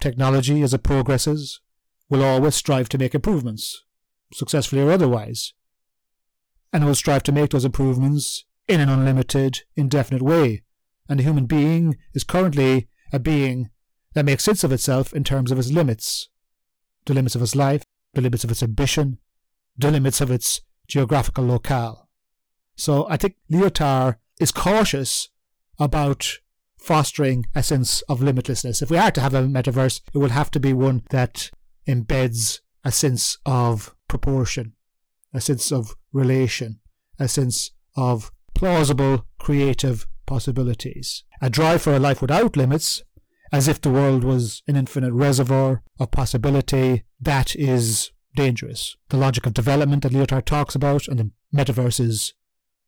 technology, 0.00 0.62
as 0.62 0.74
it 0.74 0.82
progresses, 0.82 1.60
will 2.08 2.22
always 2.22 2.54
strive 2.54 2.88
to 2.90 2.98
make 2.98 3.14
improvements, 3.14 3.84
successfully 4.32 4.82
or 4.82 4.90
otherwise. 4.90 5.54
And 6.72 6.84
will 6.84 6.94
strive 6.94 7.22
to 7.24 7.32
make 7.32 7.50
those 7.50 7.64
improvements 7.64 8.44
in 8.68 8.80
an 8.80 8.88
unlimited, 8.88 9.60
indefinite 9.76 10.22
way. 10.22 10.62
And 11.08 11.20
the 11.20 11.24
human 11.24 11.46
being 11.46 11.96
is 12.14 12.24
currently 12.24 12.88
a 13.12 13.18
being 13.18 13.70
that 14.14 14.24
makes 14.24 14.44
sense 14.44 14.64
of 14.64 14.72
itself 14.72 15.12
in 15.12 15.24
terms 15.24 15.50
of 15.50 15.58
its 15.58 15.70
limits 15.70 16.28
the 17.06 17.14
limits 17.14 17.34
of 17.34 17.42
its 17.42 17.54
life, 17.54 17.82
the 18.14 18.20
limits 18.20 18.44
of 18.44 18.50
its 18.50 18.62
ambition, 18.62 19.18
the 19.76 19.90
limits 19.90 20.20
of 20.20 20.30
its 20.30 20.60
geographical 20.86 21.44
locale. 21.44 22.08
So 22.76 23.06
I 23.08 23.16
think 23.16 23.36
Lyotard 23.50 24.16
is 24.40 24.52
cautious 24.52 25.28
about 25.78 26.38
fostering 26.78 27.46
a 27.54 27.62
sense 27.62 28.02
of 28.02 28.20
limitlessness. 28.20 28.82
If 28.82 28.90
we 28.90 28.98
are 28.98 29.10
to 29.10 29.20
have 29.20 29.34
a 29.34 29.42
metaverse, 29.42 30.00
it 30.12 30.18
will 30.18 30.30
have 30.30 30.50
to 30.52 30.60
be 30.60 30.72
one 30.72 31.02
that 31.10 31.50
embeds 31.88 32.60
a 32.84 32.92
sense 32.92 33.38
of 33.46 33.94
proportion, 34.08 34.74
a 35.32 35.40
sense 35.40 35.72
of 35.72 35.94
relation, 36.12 36.80
a 37.18 37.28
sense 37.28 37.70
of 37.96 38.30
plausible 38.54 39.26
creative 39.38 40.06
possibilities. 40.26 41.24
A 41.40 41.50
drive 41.50 41.82
for 41.82 41.94
a 41.94 41.98
life 41.98 42.20
without 42.20 42.56
limits, 42.56 43.02
as 43.52 43.68
if 43.68 43.80
the 43.80 43.90
world 43.90 44.24
was 44.24 44.62
an 44.66 44.76
infinite 44.76 45.12
reservoir 45.12 45.82
of 45.98 46.10
possibility, 46.10 47.04
that 47.20 47.54
is 47.56 48.10
dangerous. 48.36 48.96
The 49.10 49.16
logic 49.16 49.46
of 49.46 49.54
development 49.54 50.02
that 50.02 50.12
Lyotard 50.12 50.44
talks 50.44 50.74
about 50.74 51.08
and 51.08 51.18
the 51.18 51.30
metaverse 51.54 52.00
is 52.00 52.34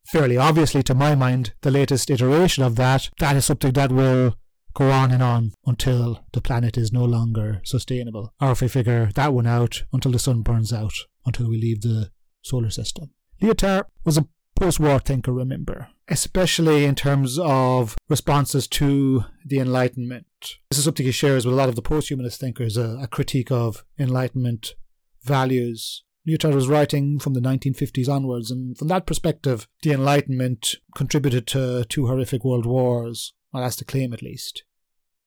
fairly 0.07 0.37
obviously, 0.37 0.83
to 0.85 0.95
my 0.95 1.15
mind, 1.15 1.53
the 1.63 1.71
latest 1.71 2.11
iteration 2.11 2.63
of 2.63 2.77
that. 2.77 3.11
That 3.19 3.37
is 3.37 3.45
something 3.45 3.73
that 3.73 3.93
will 3.93 4.37
go 4.75 4.91
on 4.91 5.11
and 5.11 5.23
on 5.23 5.53
until 5.65 6.21
the 6.33 6.41
planet 6.41 6.77
is 6.77 6.93
no 6.93 7.05
longer 7.05 7.61
sustainable. 7.65 8.33
Or 8.41 8.53
if 8.53 8.61
we 8.61 8.69
figure 8.69 9.11
that 9.15 9.33
one 9.33 9.47
out, 9.47 9.85
until 9.93 10.13
the 10.13 10.19
sun 10.19 10.43
burns 10.43 10.73
out, 10.73 10.93
until 11.25 11.49
we 11.49 11.59
leave 11.61 11.81
the 11.81 12.11
solar 12.43 12.71
system. 12.71 13.11
Lyotard 13.41 13.85
was 14.05 14.19
a 14.19 14.27
post 14.55 14.79
war 14.79 14.99
thinker, 14.99 15.33
remember, 15.33 15.89
especially 16.09 16.85
in 16.85 16.95
terms 16.95 17.39
of 17.39 17.97
responses 18.09 18.69
to 18.69 19.25
the 19.45 19.59
Enlightenment. 19.59 20.27
This 20.71 20.79
is 20.79 20.85
something 20.85 21.07
he 21.07 21.13
shares 21.13 21.45
with 21.45 21.55
a 21.55 21.57
lot 21.57 21.69
of 21.69 21.77
the 21.77 21.83
post 21.83 22.11
humanist 22.11 22.41
thinkers 22.41 22.77
a, 22.77 22.99
a 23.03 23.09
critique 23.09 23.51
of 23.51 23.85
Enlightenment 23.99 24.75
values. 25.23 26.05
Lyotard 26.29 26.55
was 26.55 26.69
writing 26.69 27.19
from 27.19 27.35
the 27.35 27.41
1950s 27.41 28.09
onwards, 28.09 28.51
and 28.51 28.77
from 28.77 28.89
that 28.89 29.07
perspective, 29.07 29.69
the 29.83 29.93
Enlightenment 29.93 30.75
contributed 30.95 31.47
to 31.49 31.85
two 31.85 32.07
horrific 32.07 32.45
world 32.45 32.67
wars, 32.67 33.33
well, 33.53 33.63
that's 33.63 33.77
the 33.77 33.85
claim 33.85 34.13
at 34.13 34.23
least. 34.23 34.65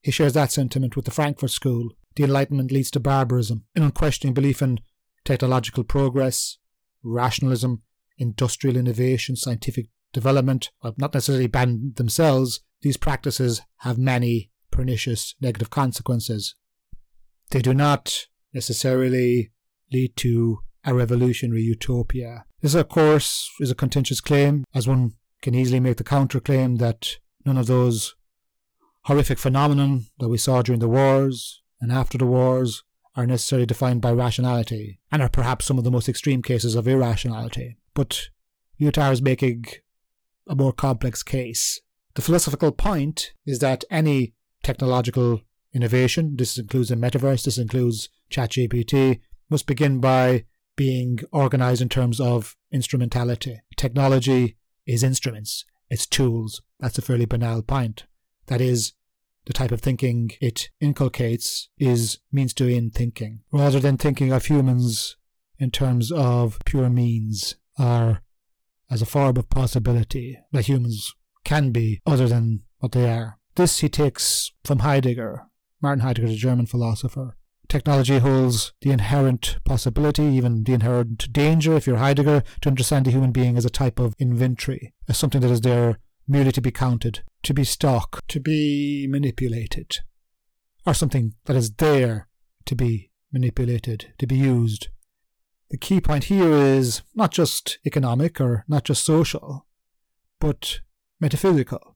He 0.01 0.11
shares 0.11 0.33
that 0.33 0.51
sentiment 0.51 0.95
with 0.95 1.05
the 1.05 1.11
Frankfurt 1.11 1.51
School. 1.51 1.89
The 2.15 2.23
Enlightenment 2.23 2.71
leads 2.71 2.91
to 2.91 2.99
barbarism, 2.99 3.65
an 3.75 3.83
unquestioning 3.83 4.33
belief 4.33 4.61
in 4.61 4.79
technological 5.23 5.83
progress, 5.83 6.57
rationalism, 7.03 7.81
industrial 8.17 8.75
innovation, 8.75 9.35
scientific 9.35 9.87
development, 10.13 10.71
well, 10.81 10.95
not 10.97 11.13
necessarily 11.13 11.47
bad 11.47 11.95
themselves, 11.95 12.61
these 12.81 12.97
practices 12.97 13.61
have 13.77 13.97
many 13.97 14.51
pernicious 14.71 15.35
negative 15.41 15.69
consequences. 15.69 16.55
They 17.51 17.61
do 17.61 17.73
not 17.73 18.27
necessarily 18.53 19.51
lead 19.91 20.15
to 20.17 20.59
a 20.85 20.93
revolutionary 20.93 21.61
utopia. 21.61 22.45
This, 22.61 22.73
of 22.73 22.89
course, 22.89 23.49
is 23.59 23.71
a 23.71 23.75
contentious 23.75 24.21
claim, 24.21 24.65
as 24.73 24.87
one 24.87 25.13
can 25.41 25.55
easily 25.55 25.79
make 25.79 25.97
the 25.97 26.03
counterclaim 26.03 26.77
that 26.79 27.17
none 27.45 27.57
of 27.57 27.67
those 27.67 28.15
horrific 29.03 29.39
phenomenon 29.39 30.05
that 30.19 30.29
we 30.29 30.37
saw 30.37 30.61
during 30.61 30.79
the 30.79 30.87
wars 30.87 31.61
and 31.81 31.91
after 31.91 32.17
the 32.17 32.25
wars 32.25 32.83
are 33.15 33.25
necessarily 33.25 33.65
defined 33.65 34.01
by 34.01 34.11
rationality, 34.11 34.99
and 35.11 35.21
are 35.21 35.29
perhaps 35.29 35.65
some 35.65 35.77
of 35.77 35.83
the 35.83 35.91
most 35.91 36.07
extreme 36.07 36.41
cases 36.41 36.75
of 36.75 36.87
irrationality. 36.87 37.77
But 37.93 38.29
Lyotard 38.79 39.13
is 39.13 39.21
making 39.21 39.65
a 40.49 40.55
more 40.55 40.73
complex 40.73 41.23
case. 41.23 41.79
The 42.15 42.21
philosophical 42.21 42.71
point 42.71 43.31
is 43.45 43.59
that 43.59 43.85
any 43.89 44.33
technological 44.63 45.41
innovation, 45.73 46.35
this 46.35 46.57
includes 46.57 46.91
a 46.91 46.95
metaverse, 46.95 47.45
this 47.45 47.57
includes 47.57 48.09
ChatGPT, 48.31 49.21
must 49.49 49.67
begin 49.67 49.99
by 49.99 50.45
being 50.75 51.19
organized 51.31 51.81
in 51.81 51.89
terms 51.89 52.19
of 52.19 52.55
instrumentality. 52.71 53.61
Technology 53.77 54.57
is 54.85 55.03
instruments, 55.03 55.65
it's 55.89 56.05
tools. 56.05 56.61
That's 56.79 56.97
a 56.97 57.01
fairly 57.01 57.25
banal 57.25 57.61
point. 57.61 58.05
That 58.47 58.61
is, 58.61 58.93
the 59.45 59.53
type 59.53 59.71
of 59.71 59.81
thinking 59.81 60.31
it 60.41 60.69
inculcates 60.79 61.69
is 61.77 62.19
means 62.31 62.53
to 62.55 62.73
end 62.73 62.93
thinking, 62.93 63.41
rather 63.51 63.79
than 63.79 63.97
thinking 63.97 64.31
of 64.31 64.45
humans 64.45 65.17
in 65.57 65.71
terms 65.71 66.11
of 66.11 66.59
pure 66.65 66.89
means 66.89 67.55
or 67.77 68.21
as 68.89 69.01
a 69.01 69.05
form 69.05 69.37
of 69.37 69.49
possibility 69.49 70.37
that 70.51 70.67
humans 70.67 71.13
can 71.43 71.71
be 71.71 72.01
other 72.05 72.27
than 72.27 72.61
what 72.79 72.91
they 72.91 73.09
are. 73.09 73.37
This 73.55 73.79
he 73.79 73.89
takes 73.89 74.51
from 74.63 74.79
Heidegger, 74.79 75.43
Martin 75.81 76.01
Heidegger, 76.01 76.27
the 76.27 76.35
German 76.35 76.65
philosopher. 76.65 77.35
technology 77.69 78.17
holds 78.17 78.73
the 78.81 78.91
inherent 78.91 79.57
possibility, 79.63 80.23
even 80.23 80.63
the 80.63 80.73
inherent 80.73 81.31
danger, 81.31 81.73
if 81.77 81.85
you're 81.85 81.97
Heidegger, 81.97 82.43
to 82.61 82.69
understand 82.69 83.05
the 83.05 83.11
human 83.11 83.31
being 83.31 83.57
as 83.57 83.65
a 83.65 83.69
type 83.69 83.99
of 83.99 84.15
inventory, 84.19 84.93
as 85.07 85.17
something 85.17 85.41
that 85.41 85.51
is 85.51 85.61
there 85.61 85.99
merely 86.27 86.51
to 86.51 86.61
be 86.61 86.71
counted, 86.71 87.21
to 87.43 87.53
be 87.53 87.63
stock, 87.63 88.21
to 88.27 88.39
be 88.39 89.07
manipulated, 89.09 89.99
or 90.85 90.93
something 90.93 91.35
that 91.45 91.55
is 91.55 91.71
there 91.73 92.27
to 92.65 92.75
be 92.75 93.11
manipulated, 93.31 94.13
to 94.17 94.27
be 94.27 94.35
used. 94.35 94.89
The 95.69 95.77
key 95.77 96.01
point 96.01 96.25
here 96.25 96.51
is 96.51 97.03
not 97.13 97.31
just 97.31 97.77
economic 97.85 98.41
or 98.41 98.65
not 98.67 98.85
just 98.85 99.05
social, 99.05 99.67
but 100.39 100.79
metaphysical. 101.19 101.95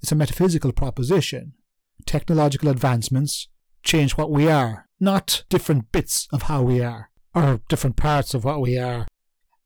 It's 0.00 0.12
a 0.12 0.16
metaphysical 0.16 0.72
proposition. 0.72 1.52
Technological 2.06 2.68
advancements 2.68 3.48
change 3.84 4.16
what 4.16 4.30
we 4.30 4.48
are, 4.48 4.88
not 4.98 5.44
different 5.50 5.92
bits 5.92 6.26
of 6.32 6.42
how 6.42 6.62
we 6.62 6.80
are, 6.80 7.10
or 7.34 7.60
different 7.68 7.96
parts 7.96 8.34
of 8.34 8.44
what 8.44 8.60
we 8.60 8.78
are. 8.78 9.06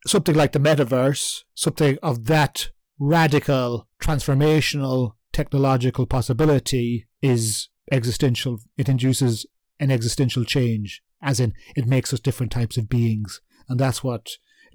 Something 0.07 0.35
like 0.35 0.53
the 0.53 0.59
metaverse, 0.59 1.45
something 1.55 1.99
of 2.03 2.27
that 2.27 2.71
radical, 2.99 3.89
transformational, 4.03 5.13
technological 5.33 6.07
possibility 6.07 7.07
is 7.23 7.69
existential. 7.93 8.59
It 8.77 8.89
induces 8.89 9.47
an 9.79 9.91
existential 9.91 10.45
change, 10.45 11.03
as 11.23 11.41
in, 11.41 11.55
it 11.75 11.87
makes 11.87 12.13
us 12.13 12.21
different 12.21 12.53
types 12.53 12.77
of 12.77 12.89
beings. 12.89 13.41
And 13.69 13.81
that's 13.81 14.05
what 14.05 14.29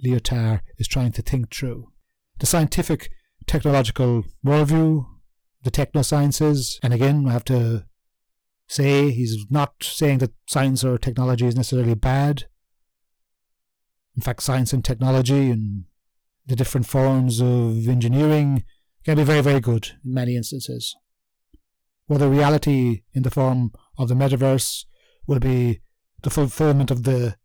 Lyotard 0.04 0.62
is 0.78 0.88
trying 0.88 1.12
to 1.14 1.22
think 1.22 1.54
through. 1.54 1.92
The 2.40 2.46
scientific 2.46 3.10
technological 3.48 4.24
worldview, 4.46 5.06
the 5.64 5.72
techno 5.72 6.02
sciences, 6.02 6.80
and 6.82 6.94
again, 6.94 7.26
I 7.28 7.34
have 7.34 7.46
to 7.46 7.86
say 8.68 9.12
he's 9.12 9.46
not 9.50 9.74
saying 9.82 10.20
that 10.20 10.32
science 10.48 10.84
or 10.84 10.98
technology 10.98 11.46
is 11.46 11.56
necessarily 11.56 11.94
bad. 11.94 12.46
In 14.16 14.22
fact, 14.22 14.44
science 14.44 14.74
and 14.74 14.84
technology 14.84 15.50
and 15.50 15.86
the 16.46 16.56
different 16.56 16.88
forms 16.88 17.42
of 17.42 17.88
engineering 17.88 18.64
can 19.06 19.18
be 19.18 19.24
very, 19.24 19.42
very 19.42 19.60
good 19.60 19.90
in 20.04 20.14
many 20.14 20.36
instances. 20.36 20.96
Whether 22.08 22.30
reality 22.30 23.04
in 23.14 23.24
the 23.24 23.32
form 23.32 23.72
of 23.98 24.10
the 24.10 24.16
metaverse 24.16 24.86
will 25.28 25.40
be 25.40 25.82
the 26.22 26.30
fulfillment 26.30 26.92
of 26.92 27.04
the 27.04 27.36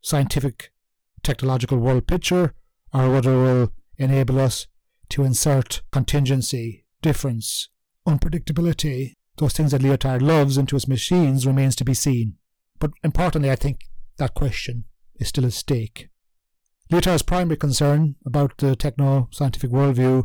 scientific 0.00 0.72
technological 1.22 1.78
world 1.78 2.06
picture, 2.06 2.54
or 2.92 3.10
whether 3.10 3.32
it 3.32 3.42
will 3.42 3.72
enable 3.96 4.40
us 4.40 4.66
to 5.10 5.24
insert 5.24 5.82
contingency, 5.90 6.84
difference, 7.02 7.68
unpredictability, 8.06 9.14
those 9.36 9.52
things 9.52 9.72
that 9.72 9.82
Lyotard 9.82 10.20
loves 10.20 10.58
into 10.58 10.76
his 10.76 10.88
machines 10.88 11.46
remains 11.46 11.76
to 11.76 11.84
be 11.84 11.94
seen. 11.94 12.36
But 12.78 12.92
importantly, 13.02 13.50
I 13.50 13.56
think 13.56 13.80
that 14.18 14.34
question 14.34 14.84
is 15.16 15.28
still 15.28 15.46
at 15.46 15.52
stake. 15.52 16.08
Lyotard's 16.90 17.22
primary 17.22 17.56
concern 17.56 18.16
about 18.24 18.56
the 18.58 18.74
techno 18.74 19.28
scientific 19.30 19.70
worldview 19.70 20.24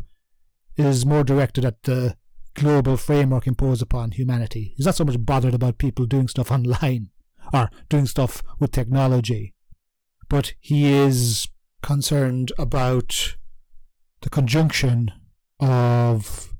is 0.76 1.06
more 1.06 1.22
directed 1.22 1.64
at 1.64 1.82
the 1.82 2.16
global 2.54 2.96
framework 2.96 3.46
imposed 3.46 3.82
upon 3.82 4.12
humanity. 4.12 4.74
He's 4.76 4.86
not 4.86 4.94
so 4.94 5.04
much 5.04 5.16
bothered 5.18 5.54
about 5.54 5.78
people 5.78 6.06
doing 6.06 6.28
stuff 6.28 6.50
online 6.52 7.10
or 7.54 7.70
doing 7.88 8.04
stuff 8.04 8.42
with 8.58 8.72
technology, 8.72 9.54
but 10.28 10.54
he 10.58 10.92
is 10.92 11.48
concerned 11.82 12.50
about 12.58 13.36
the 14.22 14.30
conjunction 14.30 15.12
of 15.60 16.52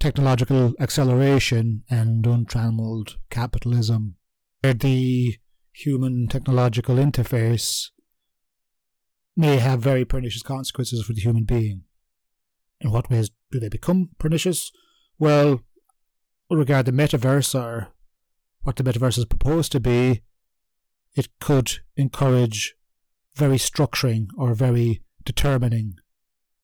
technological 0.00 0.72
acceleration 0.80 1.84
and 1.90 2.26
untrammeled 2.26 3.18
capitalism, 3.30 4.16
where 4.62 4.72
the 4.72 5.36
human 5.72 6.26
technological 6.28 6.96
interface 6.96 7.90
may 9.36 9.56
have 9.58 9.80
very 9.80 10.04
pernicious 10.04 10.42
consequences 10.42 11.02
for 11.04 11.12
the 11.12 11.20
human 11.20 11.44
being. 11.44 11.82
In 12.80 12.90
what 12.90 13.10
ways 13.10 13.30
do 13.50 13.60
they 13.60 13.68
become 13.68 14.10
pernicious? 14.18 14.70
Well, 15.18 15.60
regard 16.50 16.86
the 16.86 16.92
metaverse 16.92 17.54
or 17.54 17.88
what 18.64 18.76
the 18.76 18.82
metaverse 18.82 19.18
is 19.18 19.24
proposed 19.24 19.72
to 19.72 19.80
be, 19.80 20.22
it 21.14 21.28
could 21.40 21.78
encourage 21.96 22.74
very 23.34 23.56
structuring 23.56 24.28
or 24.36 24.54
very 24.54 25.02
determining 25.24 25.94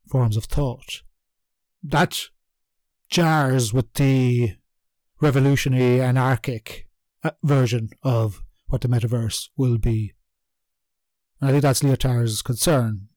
forms 0.08 0.36
of 0.36 0.44
thought. 0.44 1.02
That 1.82 2.28
jars 3.08 3.72
with 3.72 3.92
the 3.94 4.56
revolutionary 5.20 6.00
anarchic 6.00 6.88
uh, 7.22 7.32
version 7.42 7.90
of 8.02 8.42
what 8.66 8.80
the 8.80 8.88
metaverse 8.88 9.48
will 9.56 9.78
be. 9.78 10.14
And 11.40 11.48
I 11.48 11.52
think 11.52 11.62
that's 11.62 11.82
Lyotard's 11.82 12.42
concern. 12.42 13.08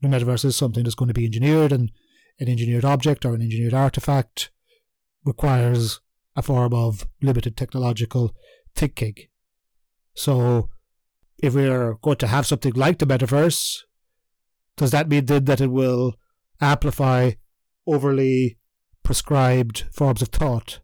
The 0.00 0.08
metaverse 0.08 0.44
is 0.44 0.56
something 0.56 0.82
that's 0.82 0.94
going 0.94 1.08
to 1.08 1.14
be 1.14 1.24
engineered, 1.24 1.72
and 1.72 1.92
an 2.40 2.48
engineered 2.48 2.84
object 2.84 3.24
or 3.24 3.34
an 3.34 3.42
engineered 3.42 3.74
artifact 3.74 4.50
requires 5.24 6.00
a 6.36 6.42
form 6.42 6.72
of 6.72 7.06
limited 7.20 7.56
technological 7.56 8.34
thinking. 8.74 9.14
So, 10.14 10.70
if 11.38 11.54
we're 11.54 11.94
going 11.94 12.18
to 12.18 12.26
have 12.26 12.46
something 12.46 12.72
like 12.74 12.98
the 12.98 13.06
metaverse, 13.06 13.78
does 14.76 14.90
that 14.90 15.08
mean 15.08 15.26
then 15.26 15.44
that 15.46 15.60
it 15.60 15.70
will 15.70 16.14
amplify 16.60 17.32
overly 17.86 18.58
prescribed 19.02 19.84
forms 19.92 20.22
of 20.22 20.28
thought? 20.28 20.80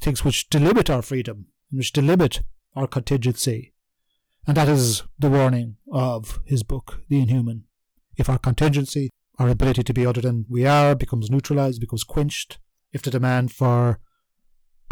Things 0.00 0.24
which 0.24 0.50
delimit 0.50 0.90
our 0.90 1.02
freedom, 1.02 1.46
which 1.70 1.92
delimit 1.92 2.42
our 2.76 2.86
contingency. 2.86 3.72
And 4.46 4.56
that 4.56 4.68
is 4.68 5.02
the 5.18 5.30
warning 5.30 5.76
of 5.90 6.40
his 6.44 6.62
book, 6.62 7.00
The 7.08 7.20
Inhuman. 7.20 7.64
If 8.16 8.28
our 8.28 8.38
contingency, 8.38 9.10
our 9.38 9.48
ability 9.48 9.82
to 9.84 9.94
be 9.94 10.04
other 10.04 10.20
than 10.20 10.44
we 10.48 10.66
are, 10.66 10.94
becomes 10.94 11.30
neutralized, 11.30 11.80
becomes 11.80 12.04
quenched, 12.04 12.58
if 12.92 13.02
the 13.02 13.10
demand 13.10 13.52
for 13.52 13.98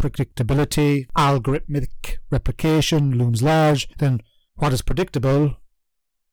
predictability, 0.02 1.06
algorithmic 1.16 2.18
replication 2.30 3.16
looms 3.16 3.42
large, 3.42 3.88
then 3.98 4.20
what 4.56 4.72
is 4.72 4.82
predictable 4.82 5.56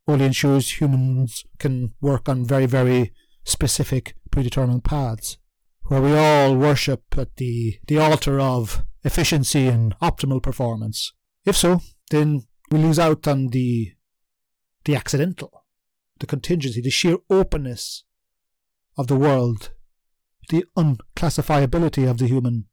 only 0.08 0.26
ensures 0.26 0.82
humans 0.82 1.46
can 1.60 1.94
work 2.02 2.28
on 2.28 2.44
very, 2.44 2.66
very 2.66 3.14
specific 3.44 4.16
predetermined 4.32 4.84
paths, 4.84 5.38
where 5.84 6.02
we 6.02 6.18
all 6.18 6.56
worship 6.56 7.04
at 7.18 7.36
the, 7.36 7.80
the 7.88 8.00
altar 8.00 8.40
of 8.40 8.84
efficiency 9.04 9.68
and 9.68 9.98
optimal 10.00 10.42
performance. 10.42 11.14
If 11.46 11.56
so, 11.56 11.82
then 12.10 12.44
we 12.72 12.80
lose 12.80 13.00
out 13.00 13.28
on 13.28 13.48
the 13.48 13.94
the 14.86 14.96
accidental, 14.96 15.66
the 16.20 16.26
contingency, 16.26 16.82
the 16.82 16.90
sheer 16.90 17.18
openness 17.30 18.06
of 18.98 19.08
the 19.08 19.16
world, 19.16 19.72
the 20.50 20.66
unclassifiability 20.78 22.10
of 22.10 22.18
the 22.18 22.28
human. 22.28 22.66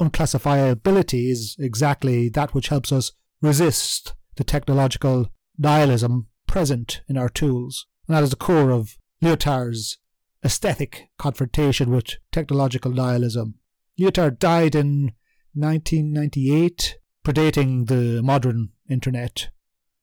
Unclassifiability 0.00 1.30
is 1.30 1.56
exactly 1.58 2.28
that 2.30 2.54
which 2.54 2.68
helps 2.68 2.90
us 2.92 3.12
resist 3.40 4.14
the 4.36 4.44
technological 4.44 5.30
nihilism 5.58 6.28
present 6.46 7.02
in 7.08 7.16
our 7.16 7.28
tools. 7.28 7.86
And 8.06 8.16
that 8.16 8.22
is 8.22 8.30
the 8.30 8.36
core 8.36 8.70
of 8.70 8.96
Lyotard's 9.22 9.98
aesthetic 10.44 11.08
confrontation 11.18 11.90
with 11.90 12.16
technological 12.32 12.90
nihilism. 12.90 13.54
Lyotard 13.98 14.38
died 14.38 14.74
in 14.74 15.12
1998, 15.54 16.98
predating 17.24 17.86
the 17.86 18.22
modern 18.22 18.70
internet, 18.90 19.50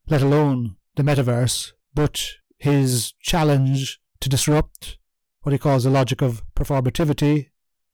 let 0.07 0.21
alone 0.21 0.77
the 0.95 1.03
metaverse, 1.03 1.73
but 1.93 2.25
his 2.57 3.13
challenge 3.21 3.99
to 4.21 4.29
disrupt 4.29 4.97
what 5.41 5.51
he 5.51 5.59
calls 5.59 5.83
the 5.83 5.89
logic 5.89 6.21
of 6.21 6.43
performativity, 6.55 7.49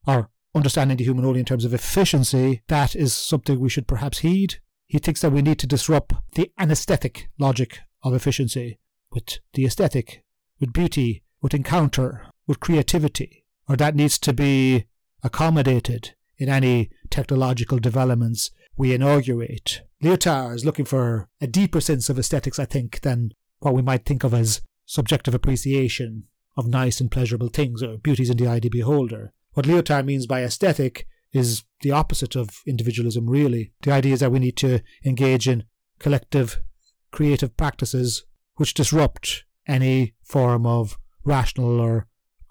or 0.05 0.29
understanding 0.57 0.97
the 0.97 1.03
human 1.03 1.25
only 1.25 1.39
in 1.39 1.45
terms 1.45 1.65
of 1.65 1.73
efficiency, 1.73 2.61
that 2.67 2.95
is 2.95 3.13
something 3.13 3.59
we 3.59 3.69
should 3.69 3.87
perhaps 3.87 4.19
heed. 4.19 4.55
He 4.87 4.99
thinks 4.99 5.21
that 5.21 5.31
we 5.31 5.41
need 5.41 5.59
to 5.59 5.67
disrupt 5.67 6.13
the 6.33 6.51
anesthetic 6.57 7.29
logic 7.39 7.79
of 8.03 8.13
efficiency 8.13 8.79
with 9.11 9.39
the 9.53 9.65
aesthetic, 9.65 10.23
with 10.59 10.73
beauty, 10.73 11.23
with 11.41 11.53
encounter, 11.53 12.25
with 12.45 12.59
creativity, 12.59 13.43
or 13.67 13.75
that 13.75 13.95
needs 13.95 14.17
to 14.19 14.33
be 14.33 14.85
accommodated 15.23 16.15
in 16.37 16.49
any 16.49 16.89
technological 17.09 17.79
developments 17.79 18.51
we 18.75 18.93
inaugurate. 18.93 19.81
Lyotard 20.03 20.55
is 20.55 20.65
looking 20.65 20.85
for 20.85 21.27
a 21.41 21.47
deeper 21.47 21.81
sense 21.81 22.09
of 22.09 22.19
aesthetics, 22.19 22.59
I 22.59 22.65
think, 22.65 23.01
than 23.01 23.31
what 23.59 23.73
we 23.73 23.81
might 23.81 24.05
think 24.05 24.23
of 24.23 24.33
as 24.33 24.61
subjective 24.85 25.33
appreciation 25.33 26.27
of 26.55 26.67
nice 26.67 27.01
and 27.01 27.11
pleasurable 27.11 27.49
things 27.49 27.83
or 27.83 27.97
beauties 27.97 28.29
in 28.29 28.37
the 28.37 28.47
eye 28.47 28.55
of 28.55 28.61
the 28.61 28.69
beholder. 28.69 29.33
What 29.57 29.65
Lyotard 29.65 30.05
means 30.05 30.27
by 30.27 30.43
aesthetic 30.43 31.07
is 31.33 31.63
the 31.81 31.89
opposite 31.89 32.35
of 32.35 32.61
individualism, 32.67 33.27
really. 33.27 33.73
The 33.81 33.91
idea 33.91 34.13
is 34.13 34.19
that 34.19 34.31
we 34.31 34.37
need 34.37 34.55
to 34.57 34.81
engage 35.03 35.47
in 35.47 35.63
collective 35.97 36.61
creative 37.09 37.57
practices 37.57 38.23
which 38.57 38.75
disrupt 38.75 39.45
any 39.67 40.13
form 40.23 40.67
of 40.67 40.99
rational 41.23 41.79
or 41.79 42.05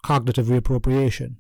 cognitive 0.05 0.47
reappropriation. 0.47 1.37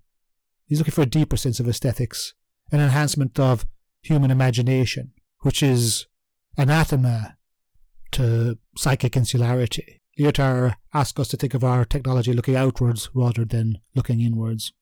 He's 0.66 0.79
looking 0.79 0.94
for 0.94 1.02
a 1.02 1.07
deeper 1.07 1.37
sense 1.37 1.59
of 1.59 1.68
aesthetics, 1.68 2.35
an 2.70 2.79
enhancement 2.79 3.40
of 3.40 3.66
human 4.02 4.31
imagination, 4.31 5.14
which 5.40 5.64
is 5.64 6.07
anathema 6.57 7.38
to 8.12 8.57
psychic 8.76 9.16
insularity. 9.16 10.00
Lyotard 10.16 10.76
asks 10.94 11.18
us 11.18 11.26
to 11.26 11.37
think 11.37 11.55
of 11.55 11.64
our 11.64 11.85
technology 11.85 12.33
looking 12.33 12.55
outwards 12.55 13.11
rather 13.14 13.44
than 13.44 13.79
looking 13.96 14.20
inwards, 14.20 14.72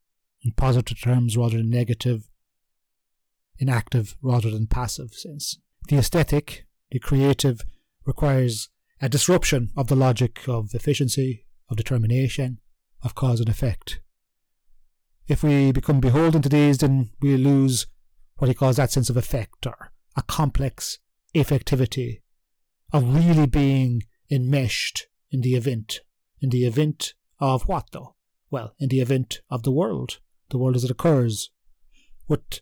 in 0.44 0.52
positive 0.52 1.00
terms 1.00 1.37
rather 1.37 1.57
than 1.57 1.70
negative, 1.70 2.28
in 3.59 3.68
active 3.68 4.16
rather 4.20 4.50
than 4.50 4.66
passive 4.66 5.14
sense. 5.14 5.59
The 5.88 5.96
aesthetic, 5.96 6.66
the 6.90 6.98
creative, 6.98 7.62
requires 8.04 8.68
a 9.00 9.09
disruption 9.09 9.70
of 9.76 9.88
the 9.88 9.96
logic 9.96 10.48
of 10.48 10.74
efficiency, 10.74 11.46
of 11.68 11.76
determination, 11.76 12.61
of 13.02 13.14
cause 13.14 13.40
and 13.40 13.48
effect. 13.48 14.00
If 15.26 15.42
we 15.42 15.72
become 15.72 16.00
beholden 16.00 16.42
to 16.42 16.48
these, 16.48 16.78
then 16.78 17.11
we 17.20 17.37
lose 17.37 17.87
what 18.37 18.48
he 18.48 18.54
calls 18.54 18.76
that 18.76 18.90
sense 18.90 19.09
of 19.09 19.16
effect, 19.16 19.66
or 19.66 19.92
a 20.16 20.22
complex 20.22 20.98
effectivity 21.35 22.20
of 22.92 23.14
really 23.14 23.46
being 23.46 24.02
enmeshed 24.30 25.07
in 25.30 25.40
the 25.40 25.54
event. 25.54 26.00
In 26.40 26.50
the 26.50 26.66
event 26.66 27.14
of 27.40 27.66
what, 27.68 27.88
though? 27.92 28.14
Well, 28.50 28.74
in 28.78 28.88
the 28.88 29.00
event 29.00 29.40
of 29.50 29.62
the 29.62 29.72
world, 29.72 30.18
the 30.54 30.58
world 30.58 30.76
as 30.76 30.84
it 30.84 30.90
occurs. 30.90 31.50
What 32.26 32.60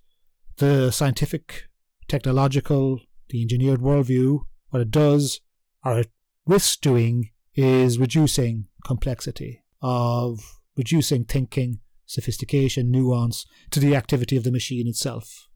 the 0.57 0.91
scientific, 0.91 1.69
technological, 2.09 3.01
the 3.29 3.43
engineered 3.43 3.81
worldview, 3.81 4.41
what 4.71 4.83
it 4.83 4.91
does, 4.91 5.41
or 5.85 6.01
it 6.01 6.11
risks 6.47 6.77
doing, 6.77 7.31
is 7.55 7.99
reducing 7.99 8.67
complexity, 8.85 9.63
of 9.83 10.59
reducing 10.77 11.25
thinking, 11.25 11.81
sophistication, 12.07 12.91
nuance 12.91 13.47
to 13.71 13.79
the 13.79 13.95
activity 13.95 14.37
of 14.37 14.45
the 14.45 14.53
machine 14.53 14.89
itself. 14.89 15.49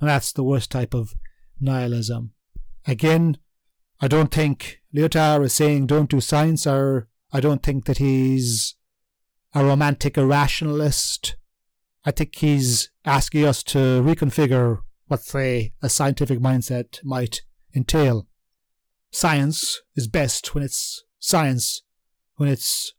And 0.00 0.08
that's 0.08 0.32
the 0.32 0.44
worst 0.44 0.70
type 0.70 0.94
of 0.94 1.14
nihilism. 1.60 2.32
Again, 2.86 3.38
I 4.00 4.08
don't 4.08 4.32
think 4.32 4.80
Lyotard 4.94 5.44
is 5.44 5.52
saying 5.52 5.86
don't 5.86 6.10
do 6.10 6.20
science, 6.20 6.66
or 6.66 7.08
I 7.32 7.40
don't 7.40 7.62
think 7.62 7.84
that 7.84 7.98
he's 7.98 8.74
a 9.54 9.64
romantic 9.64 10.14
irrationalist. 10.14 11.36
I 12.04 12.10
think 12.10 12.36
he's 12.36 12.90
asking 13.04 13.44
us 13.44 13.62
to 13.64 13.78
reconfigure 14.02 14.78
what, 15.08 15.22
say, 15.22 15.72
a 15.82 15.88
scientific 15.88 16.38
mindset 16.38 17.04
might 17.04 17.42
entail. 17.74 18.26
Science 19.10 19.80
is 19.96 20.08
best 20.08 20.54
when 20.54 20.64
it's 20.64 21.04
science, 21.18 21.82
when 22.36 22.48
it's 22.48 22.94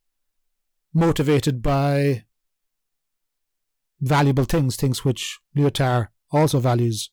motivated 0.94 1.62
by 1.62 2.26
valuable 4.02 4.44
things, 4.44 4.76
things 4.76 5.06
which 5.06 5.40
Lyotard 5.56 6.10
also 6.32 6.60
values. 6.60 7.10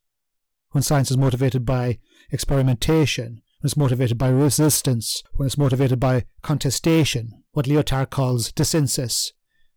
When 0.71 0.83
science 0.83 1.11
is 1.11 1.17
motivated 1.17 1.65
by 1.65 1.99
experimentation, 2.31 3.43
when 3.61 3.67
it's 3.67 3.77
motivated 3.77 4.19
by 4.19 4.29
resistance, 4.29 5.23
when 5.35 5.47
it's 5.47 5.59
motivated 5.59 5.99
by 5.99 6.25
contestation, 6.43 7.45
what 7.53 7.67
Lyotard 7.67 8.11
calls 8.11 8.53
dissensus. 8.53 9.33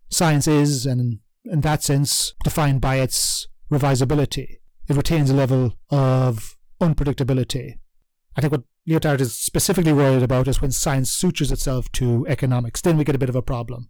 Science 0.09 0.47
is, 0.47 0.85
and 0.85 1.19
in 1.45 1.61
that 1.61 1.83
sense, 1.83 2.33
defined 2.43 2.81
by 2.81 2.97
its 2.97 3.47
revisability. 3.71 4.59
It 4.87 4.95
retains 4.95 5.29
a 5.29 5.35
level 5.35 5.73
of 5.89 6.57
unpredictability. 6.81 7.79
I 8.35 8.41
think 8.41 8.51
what 8.51 8.63
Lyotard 8.87 9.21
is 9.21 9.35
specifically 9.35 9.93
worried 9.93 10.23
about 10.23 10.47
is 10.47 10.61
when 10.61 10.71
science 10.71 11.11
sutures 11.11 11.51
itself 11.51 11.91
to 11.93 12.25
economics. 12.27 12.81
Then 12.81 12.97
we 12.97 13.03
get 13.03 13.15
a 13.15 13.19
bit 13.19 13.29
of 13.29 13.35
a 13.35 13.41
problem, 13.41 13.89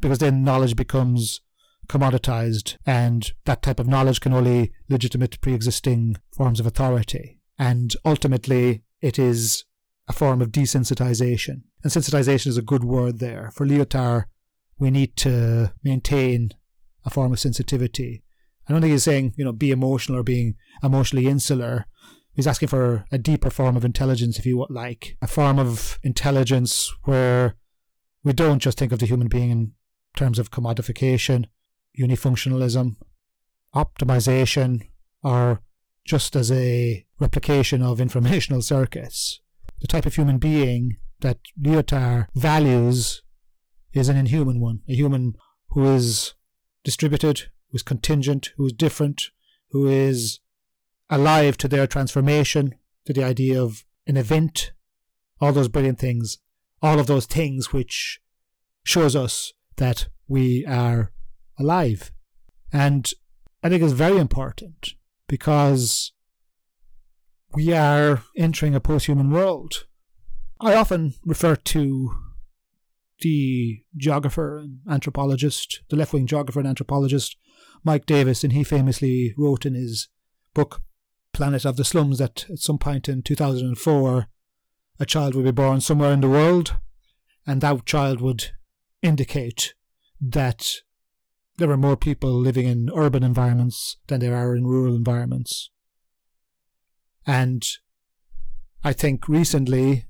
because 0.00 0.18
then 0.18 0.44
knowledge 0.44 0.76
becomes 0.76 1.40
commoditized, 1.88 2.76
and 2.86 3.32
that 3.44 3.62
type 3.62 3.78
of 3.78 3.86
knowledge 3.86 4.20
can 4.20 4.32
only 4.32 4.72
legitimate 4.88 5.40
pre 5.40 5.54
existing 5.54 6.16
forms 6.32 6.60
of 6.60 6.66
authority. 6.66 7.40
And 7.58 7.94
ultimately, 8.04 8.82
it 9.00 9.18
is 9.18 9.64
a 10.08 10.12
form 10.12 10.42
of 10.42 10.50
desensitization. 10.50 11.62
And 11.82 11.92
sensitization 11.92 12.48
is 12.48 12.56
a 12.56 12.62
good 12.62 12.84
word 12.84 13.18
there. 13.18 13.50
For 13.54 13.66
Lyotard, 13.66 14.24
we 14.78 14.90
need 14.90 15.16
to 15.18 15.72
maintain 15.82 16.50
a 17.04 17.10
form 17.10 17.32
of 17.32 17.40
sensitivity. 17.40 18.22
I 18.68 18.72
don't 18.72 18.80
think 18.80 18.92
he's 18.92 19.04
saying, 19.04 19.34
you 19.36 19.44
know, 19.44 19.52
be 19.52 19.70
emotional 19.70 20.18
or 20.18 20.22
being 20.22 20.54
emotionally 20.82 21.26
insular. 21.26 21.86
He's 22.32 22.46
asking 22.46 22.68
for 22.68 23.04
a 23.12 23.18
deeper 23.18 23.50
form 23.50 23.76
of 23.76 23.84
intelligence, 23.84 24.38
if 24.38 24.46
you 24.46 24.66
like. 24.70 25.16
A 25.22 25.26
form 25.26 25.58
of 25.58 25.98
intelligence 26.02 26.92
where 27.04 27.56
we 28.22 28.32
don't 28.32 28.58
just 28.60 28.78
think 28.78 28.90
of 28.90 28.98
the 28.98 29.06
human 29.06 29.28
being 29.28 29.50
in 29.50 29.72
terms 30.16 30.38
of 30.38 30.50
commodification, 30.50 31.46
unifunctionalism, 31.98 32.96
optimization, 33.74 34.88
or 35.22 35.60
just 36.04 36.34
as 36.34 36.50
a 36.50 37.04
replication 37.18 37.82
of 37.82 38.00
informational 38.00 38.62
circuits. 38.74 39.40
The 39.80 39.88
type 39.88 40.06
of 40.06 40.14
human 40.14 40.38
being 40.38 40.96
that 41.20 41.38
Lyotard 41.60 42.28
values 42.34 43.22
is 43.92 44.08
an 44.08 44.16
inhuman 44.16 44.60
one, 44.60 44.80
a 44.88 44.94
human 44.94 45.34
who 45.70 45.94
is 45.94 46.34
distributed, 46.84 47.50
who 47.70 47.76
is 47.76 47.82
contingent, 47.82 48.52
who 48.56 48.66
is 48.66 48.72
different, 48.72 49.30
who 49.70 49.88
is 49.88 50.40
alive 51.10 51.56
to 51.58 51.68
their 51.68 51.86
transformation, 51.86 52.74
to 53.06 53.12
the 53.12 53.24
idea 53.24 53.60
of 53.60 53.84
an 54.06 54.16
event, 54.16 54.72
all 55.40 55.52
those 55.52 55.68
brilliant 55.68 55.98
things, 55.98 56.38
all 56.82 56.98
of 57.00 57.06
those 57.06 57.26
things 57.26 57.72
which 57.72 58.20
shows 58.84 59.16
us 59.16 59.52
that 59.76 60.08
we 60.28 60.64
are 60.66 61.10
alive. 61.58 62.12
And 62.72 63.10
I 63.62 63.68
think 63.68 63.82
it's 63.82 63.92
very 63.92 64.18
important 64.18 64.94
because 65.26 66.12
we 67.54 67.72
are 67.72 68.22
entering 68.36 68.74
a 68.74 68.80
post-human 68.80 69.30
world. 69.30 69.86
I 70.60 70.74
often 70.74 71.14
refer 71.24 71.56
to 71.56 72.10
the 73.24 73.82
geographer 73.96 74.58
and 74.58 74.80
anthropologist, 74.88 75.80
the 75.88 75.96
left-wing 75.96 76.26
geographer 76.26 76.60
and 76.60 76.68
anthropologist 76.68 77.36
Mike 77.82 78.04
Davis, 78.04 78.44
and 78.44 78.52
he 78.52 78.62
famously 78.62 79.34
wrote 79.36 79.64
in 79.64 79.74
his 79.74 80.08
book 80.52 80.82
Planet 81.32 81.64
of 81.64 81.76
the 81.76 81.84
Slums 81.84 82.18
that 82.18 82.48
at 82.50 82.58
some 82.58 82.78
point 82.78 83.08
in 83.08 83.22
2004 83.22 84.26
a 85.00 85.06
child 85.06 85.34
would 85.34 85.44
be 85.44 85.50
born 85.50 85.80
somewhere 85.80 86.12
in 86.12 86.20
the 86.20 86.28
world 86.28 86.76
and 87.46 87.60
that 87.60 87.84
child 87.86 88.20
would 88.20 88.52
indicate 89.02 89.74
that 90.20 90.66
there 91.56 91.70
are 91.70 91.76
more 91.76 91.96
people 91.96 92.32
living 92.32 92.66
in 92.66 92.90
urban 92.94 93.24
environments 93.24 93.96
than 94.06 94.20
there 94.20 94.36
are 94.36 94.54
in 94.54 94.66
rural 94.66 94.94
environments. 94.94 95.70
And 97.26 97.64
I 98.84 98.92
think 98.92 99.28
recently 99.28 100.06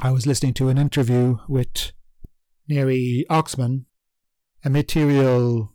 I 0.00 0.10
was 0.10 0.26
listening 0.26 0.54
to 0.54 0.68
an 0.68 0.78
interview 0.78 1.38
with 1.48 1.92
Neri 2.66 3.26
Oxman, 3.28 3.84
a 4.64 4.70
material 4.70 5.74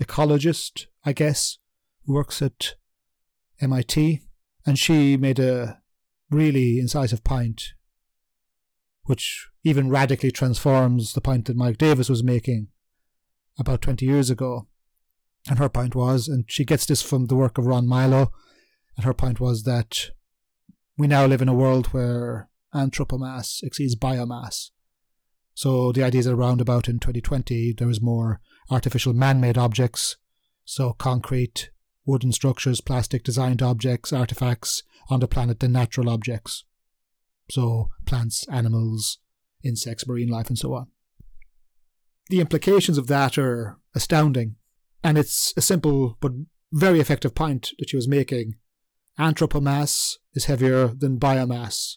ecologist, 0.00 0.86
I 1.04 1.12
guess, 1.12 1.58
who 2.04 2.12
works 2.12 2.42
at 2.42 2.74
MIT, 3.60 4.20
and 4.66 4.78
she 4.78 5.16
made 5.16 5.38
a 5.38 5.80
really 6.30 6.78
incisive 6.78 7.24
point, 7.24 7.72
which 9.04 9.48
even 9.64 9.88
radically 9.88 10.30
transforms 10.30 11.12
the 11.12 11.20
point 11.20 11.46
that 11.46 11.56
Mike 11.56 11.78
Davis 11.78 12.08
was 12.08 12.22
making 12.22 12.68
about 13.58 13.80
20 13.82 14.04
years 14.04 14.30
ago. 14.30 14.68
And 15.48 15.58
her 15.58 15.68
point 15.68 15.94
was, 15.94 16.28
and 16.28 16.44
she 16.48 16.64
gets 16.64 16.86
this 16.86 17.02
from 17.02 17.26
the 17.26 17.34
work 17.34 17.58
of 17.58 17.66
Ron 17.66 17.88
Milo, 17.88 18.30
and 18.96 19.04
her 19.04 19.14
point 19.14 19.40
was 19.40 19.64
that 19.64 20.10
we 20.96 21.06
now 21.06 21.26
live 21.26 21.42
in 21.42 21.48
a 21.48 21.54
world 21.54 21.86
where 21.88 22.48
anthropomass 22.74 23.62
exceeds 23.62 23.96
biomass. 23.96 24.70
So 25.54 25.92
the 25.92 26.02
idea 26.02 26.20
is 26.20 26.26
around 26.26 26.60
about 26.60 26.88
in 26.88 26.98
2020 26.98 27.74
there 27.76 27.90
is 27.90 28.00
more 28.00 28.40
artificial 28.70 29.12
man-made 29.12 29.58
objects, 29.58 30.16
so 30.64 30.92
concrete, 30.94 31.70
wooden 32.06 32.32
structures, 32.32 32.80
plastic 32.80 33.22
designed 33.22 33.62
objects, 33.62 34.12
artifacts 34.12 34.82
on 35.10 35.20
the 35.20 35.28
planet 35.28 35.60
than 35.60 35.72
natural 35.72 36.08
objects. 36.08 36.64
So 37.50 37.90
plants, 38.06 38.46
animals, 38.48 39.18
insects, 39.62 40.06
marine 40.06 40.28
life, 40.28 40.48
and 40.48 40.58
so 40.58 40.74
on. 40.74 40.86
The 42.28 42.40
implications 42.40 42.98
of 42.98 43.08
that 43.08 43.36
are 43.36 43.78
astounding, 43.94 44.56
and 45.04 45.18
it's 45.18 45.52
a 45.56 45.60
simple 45.60 46.16
but 46.20 46.32
very 46.72 47.00
effective 47.00 47.34
point 47.34 47.72
that 47.78 47.90
she 47.90 47.96
was 47.96 48.08
making 48.08 48.54
anthropomass 49.18 50.14
is 50.32 50.46
heavier 50.46 50.88
than 50.88 51.20
biomass. 51.20 51.96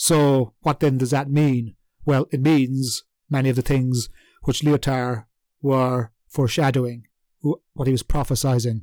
So, 0.00 0.54
what 0.60 0.80
then 0.80 0.96
does 0.96 1.10
that 1.10 1.30
mean? 1.30 1.76
Well, 2.06 2.26
it 2.30 2.40
means 2.40 3.04
many 3.28 3.50
of 3.50 3.56
the 3.56 3.60
things 3.60 4.08
which 4.44 4.62
Lyotard 4.62 5.26
were 5.60 6.10
foreshadowing, 6.26 7.06
what 7.42 7.86
he 7.86 7.92
was 7.92 8.02
prophesizing. 8.02 8.80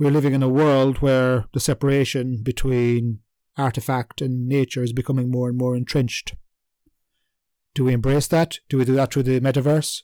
We're 0.00 0.10
living 0.10 0.34
in 0.34 0.42
a 0.42 0.48
world 0.48 0.98
where 0.98 1.44
the 1.52 1.60
separation 1.60 2.42
between 2.42 3.20
artifact 3.56 4.20
and 4.20 4.48
nature 4.48 4.82
is 4.82 4.92
becoming 4.92 5.30
more 5.30 5.48
and 5.48 5.56
more 5.56 5.76
entrenched. 5.76 6.34
Do 7.72 7.84
we 7.84 7.92
embrace 7.92 8.26
that? 8.26 8.58
Do 8.68 8.78
we 8.78 8.84
do 8.84 8.96
that 8.96 9.12
through 9.12 9.22
the 9.22 9.38
metaverse? 9.38 10.02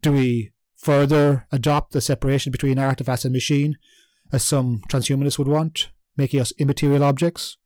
Do 0.00 0.12
we 0.12 0.52
further 0.76 1.48
adopt 1.50 1.90
the 1.90 2.00
separation 2.00 2.52
between 2.52 2.78
artifact 2.78 3.24
and 3.24 3.32
machine? 3.32 3.76
as 4.30 4.44
some 4.44 4.82
transhumanists 4.88 5.38
would 5.38 5.48
want. 5.48 5.88
making 6.16 6.40
us 6.40 6.52
immaterial 6.58 7.02
objects? 7.02 7.57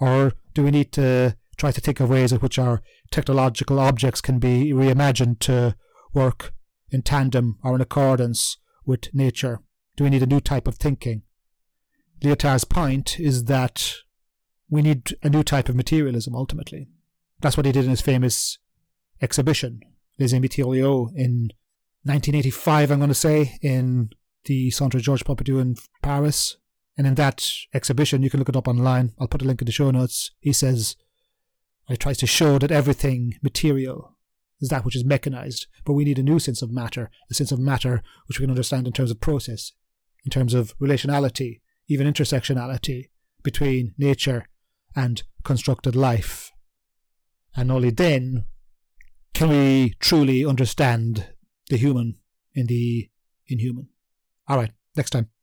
Or 0.00 0.32
do 0.54 0.62
we 0.62 0.70
need 0.70 0.92
to 0.92 1.36
try 1.56 1.70
to 1.70 1.80
think 1.80 2.00
of 2.00 2.10
ways 2.10 2.32
in 2.32 2.38
which 2.38 2.58
our 2.58 2.82
technological 3.10 3.78
objects 3.78 4.20
can 4.20 4.38
be 4.38 4.72
reimagined 4.72 5.38
to 5.40 5.76
work 6.12 6.52
in 6.90 7.02
tandem 7.02 7.58
or 7.62 7.74
in 7.74 7.80
accordance 7.80 8.58
with 8.84 9.14
nature? 9.14 9.60
Do 9.96 10.04
we 10.04 10.10
need 10.10 10.22
a 10.22 10.26
new 10.26 10.40
type 10.40 10.66
of 10.66 10.76
thinking? 10.76 11.22
Lyotard's 12.22 12.64
point 12.64 13.20
is 13.20 13.44
that 13.44 13.94
we 14.68 14.82
need 14.82 15.16
a 15.22 15.30
new 15.30 15.42
type 15.42 15.68
of 15.68 15.76
materialism 15.76 16.34
ultimately. 16.34 16.88
That's 17.40 17.56
what 17.56 17.66
he 17.66 17.72
did 17.72 17.84
in 17.84 17.90
his 17.90 18.00
famous 18.00 18.58
exhibition, 19.20 19.80
Les 20.18 20.32
Immatériaux, 20.32 21.10
in 21.14 21.50
1985, 22.04 22.90
I'm 22.90 22.98
going 22.98 23.08
to 23.08 23.14
say, 23.14 23.58
in 23.62 24.10
the 24.44 24.70
Centre 24.70 25.00
Georges 25.00 25.22
Pompidou 25.22 25.60
in 25.60 25.76
Paris. 26.02 26.56
And 26.96 27.06
in 27.06 27.14
that 27.16 27.46
exhibition, 27.72 28.22
you 28.22 28.30
can 28.30 28.38
look 28.38 28.48
it 28.48 28.56
up 28.56 28.68
online. 28.68 29.12
I'll 29.18 29.26
put 29.26 29.42
a 29.42 29.44
link 29.44 29.60
in 29.60 29.66
the 29.66 29.72
show 29.72 29.90
notes. 29.90 30.30
He 30.40 30.52
says, 30.52 30.96
he 31.88 31.96
tries 31.96 32.18
to 32.18 32.26
show 32.26 32.58
that 32.58 32.70
everything 32.70 33.34
material 33.42 34.16
is 34.60 34.68
that 34.68 34.84
which 34.84 34.96
is 34.96 35.04
mechanized, 35.04 35.66
but 35.84 35.92
we 35.92 36.04
need 36.04 36.18
a 36.18 36.22
new 36.22 36.38
sense 36.38 36.62
of 36.62 36.70
matter, 36.70 37.10
a 37.30 37.34
sense 37.34 37.52
of 37.52 37.58
matter 37.58 38.02
which 38.26 38.38
we 38.38 38.44
can 38.44 38.50
understand 38.50 38.86
in 38.86 38.92
terms 38.92 39.10
of 39.10 39.20
process, 39.20 39.72
in 40.24 40.30
terms 40.30 40.54
of 40.54 40.76
relationality, 40.78 41.60
even 41.88 42.10
intersectionality 42.10 43.10
between 43.42 43.94
nature 43.98 44.46
and 44.96 45.24
constructed 45.42 45.94
life. 45.94 46.52
And 47.56 47.70
only 47.70 47.90
then 47.90 48.46
can 49.34 49.48
we 49.48 49.94
truly 49.98 50.46
understand 50.46 51.26
the 51.68 51.76
human 51.76 52.18
in 52.54 52.66
the 52.66 53.10
inhuman. 53.48 53.88
All 54.48 54.56
right, 54.56 54.72
next 54.96 55.10
time. 55.10 55.33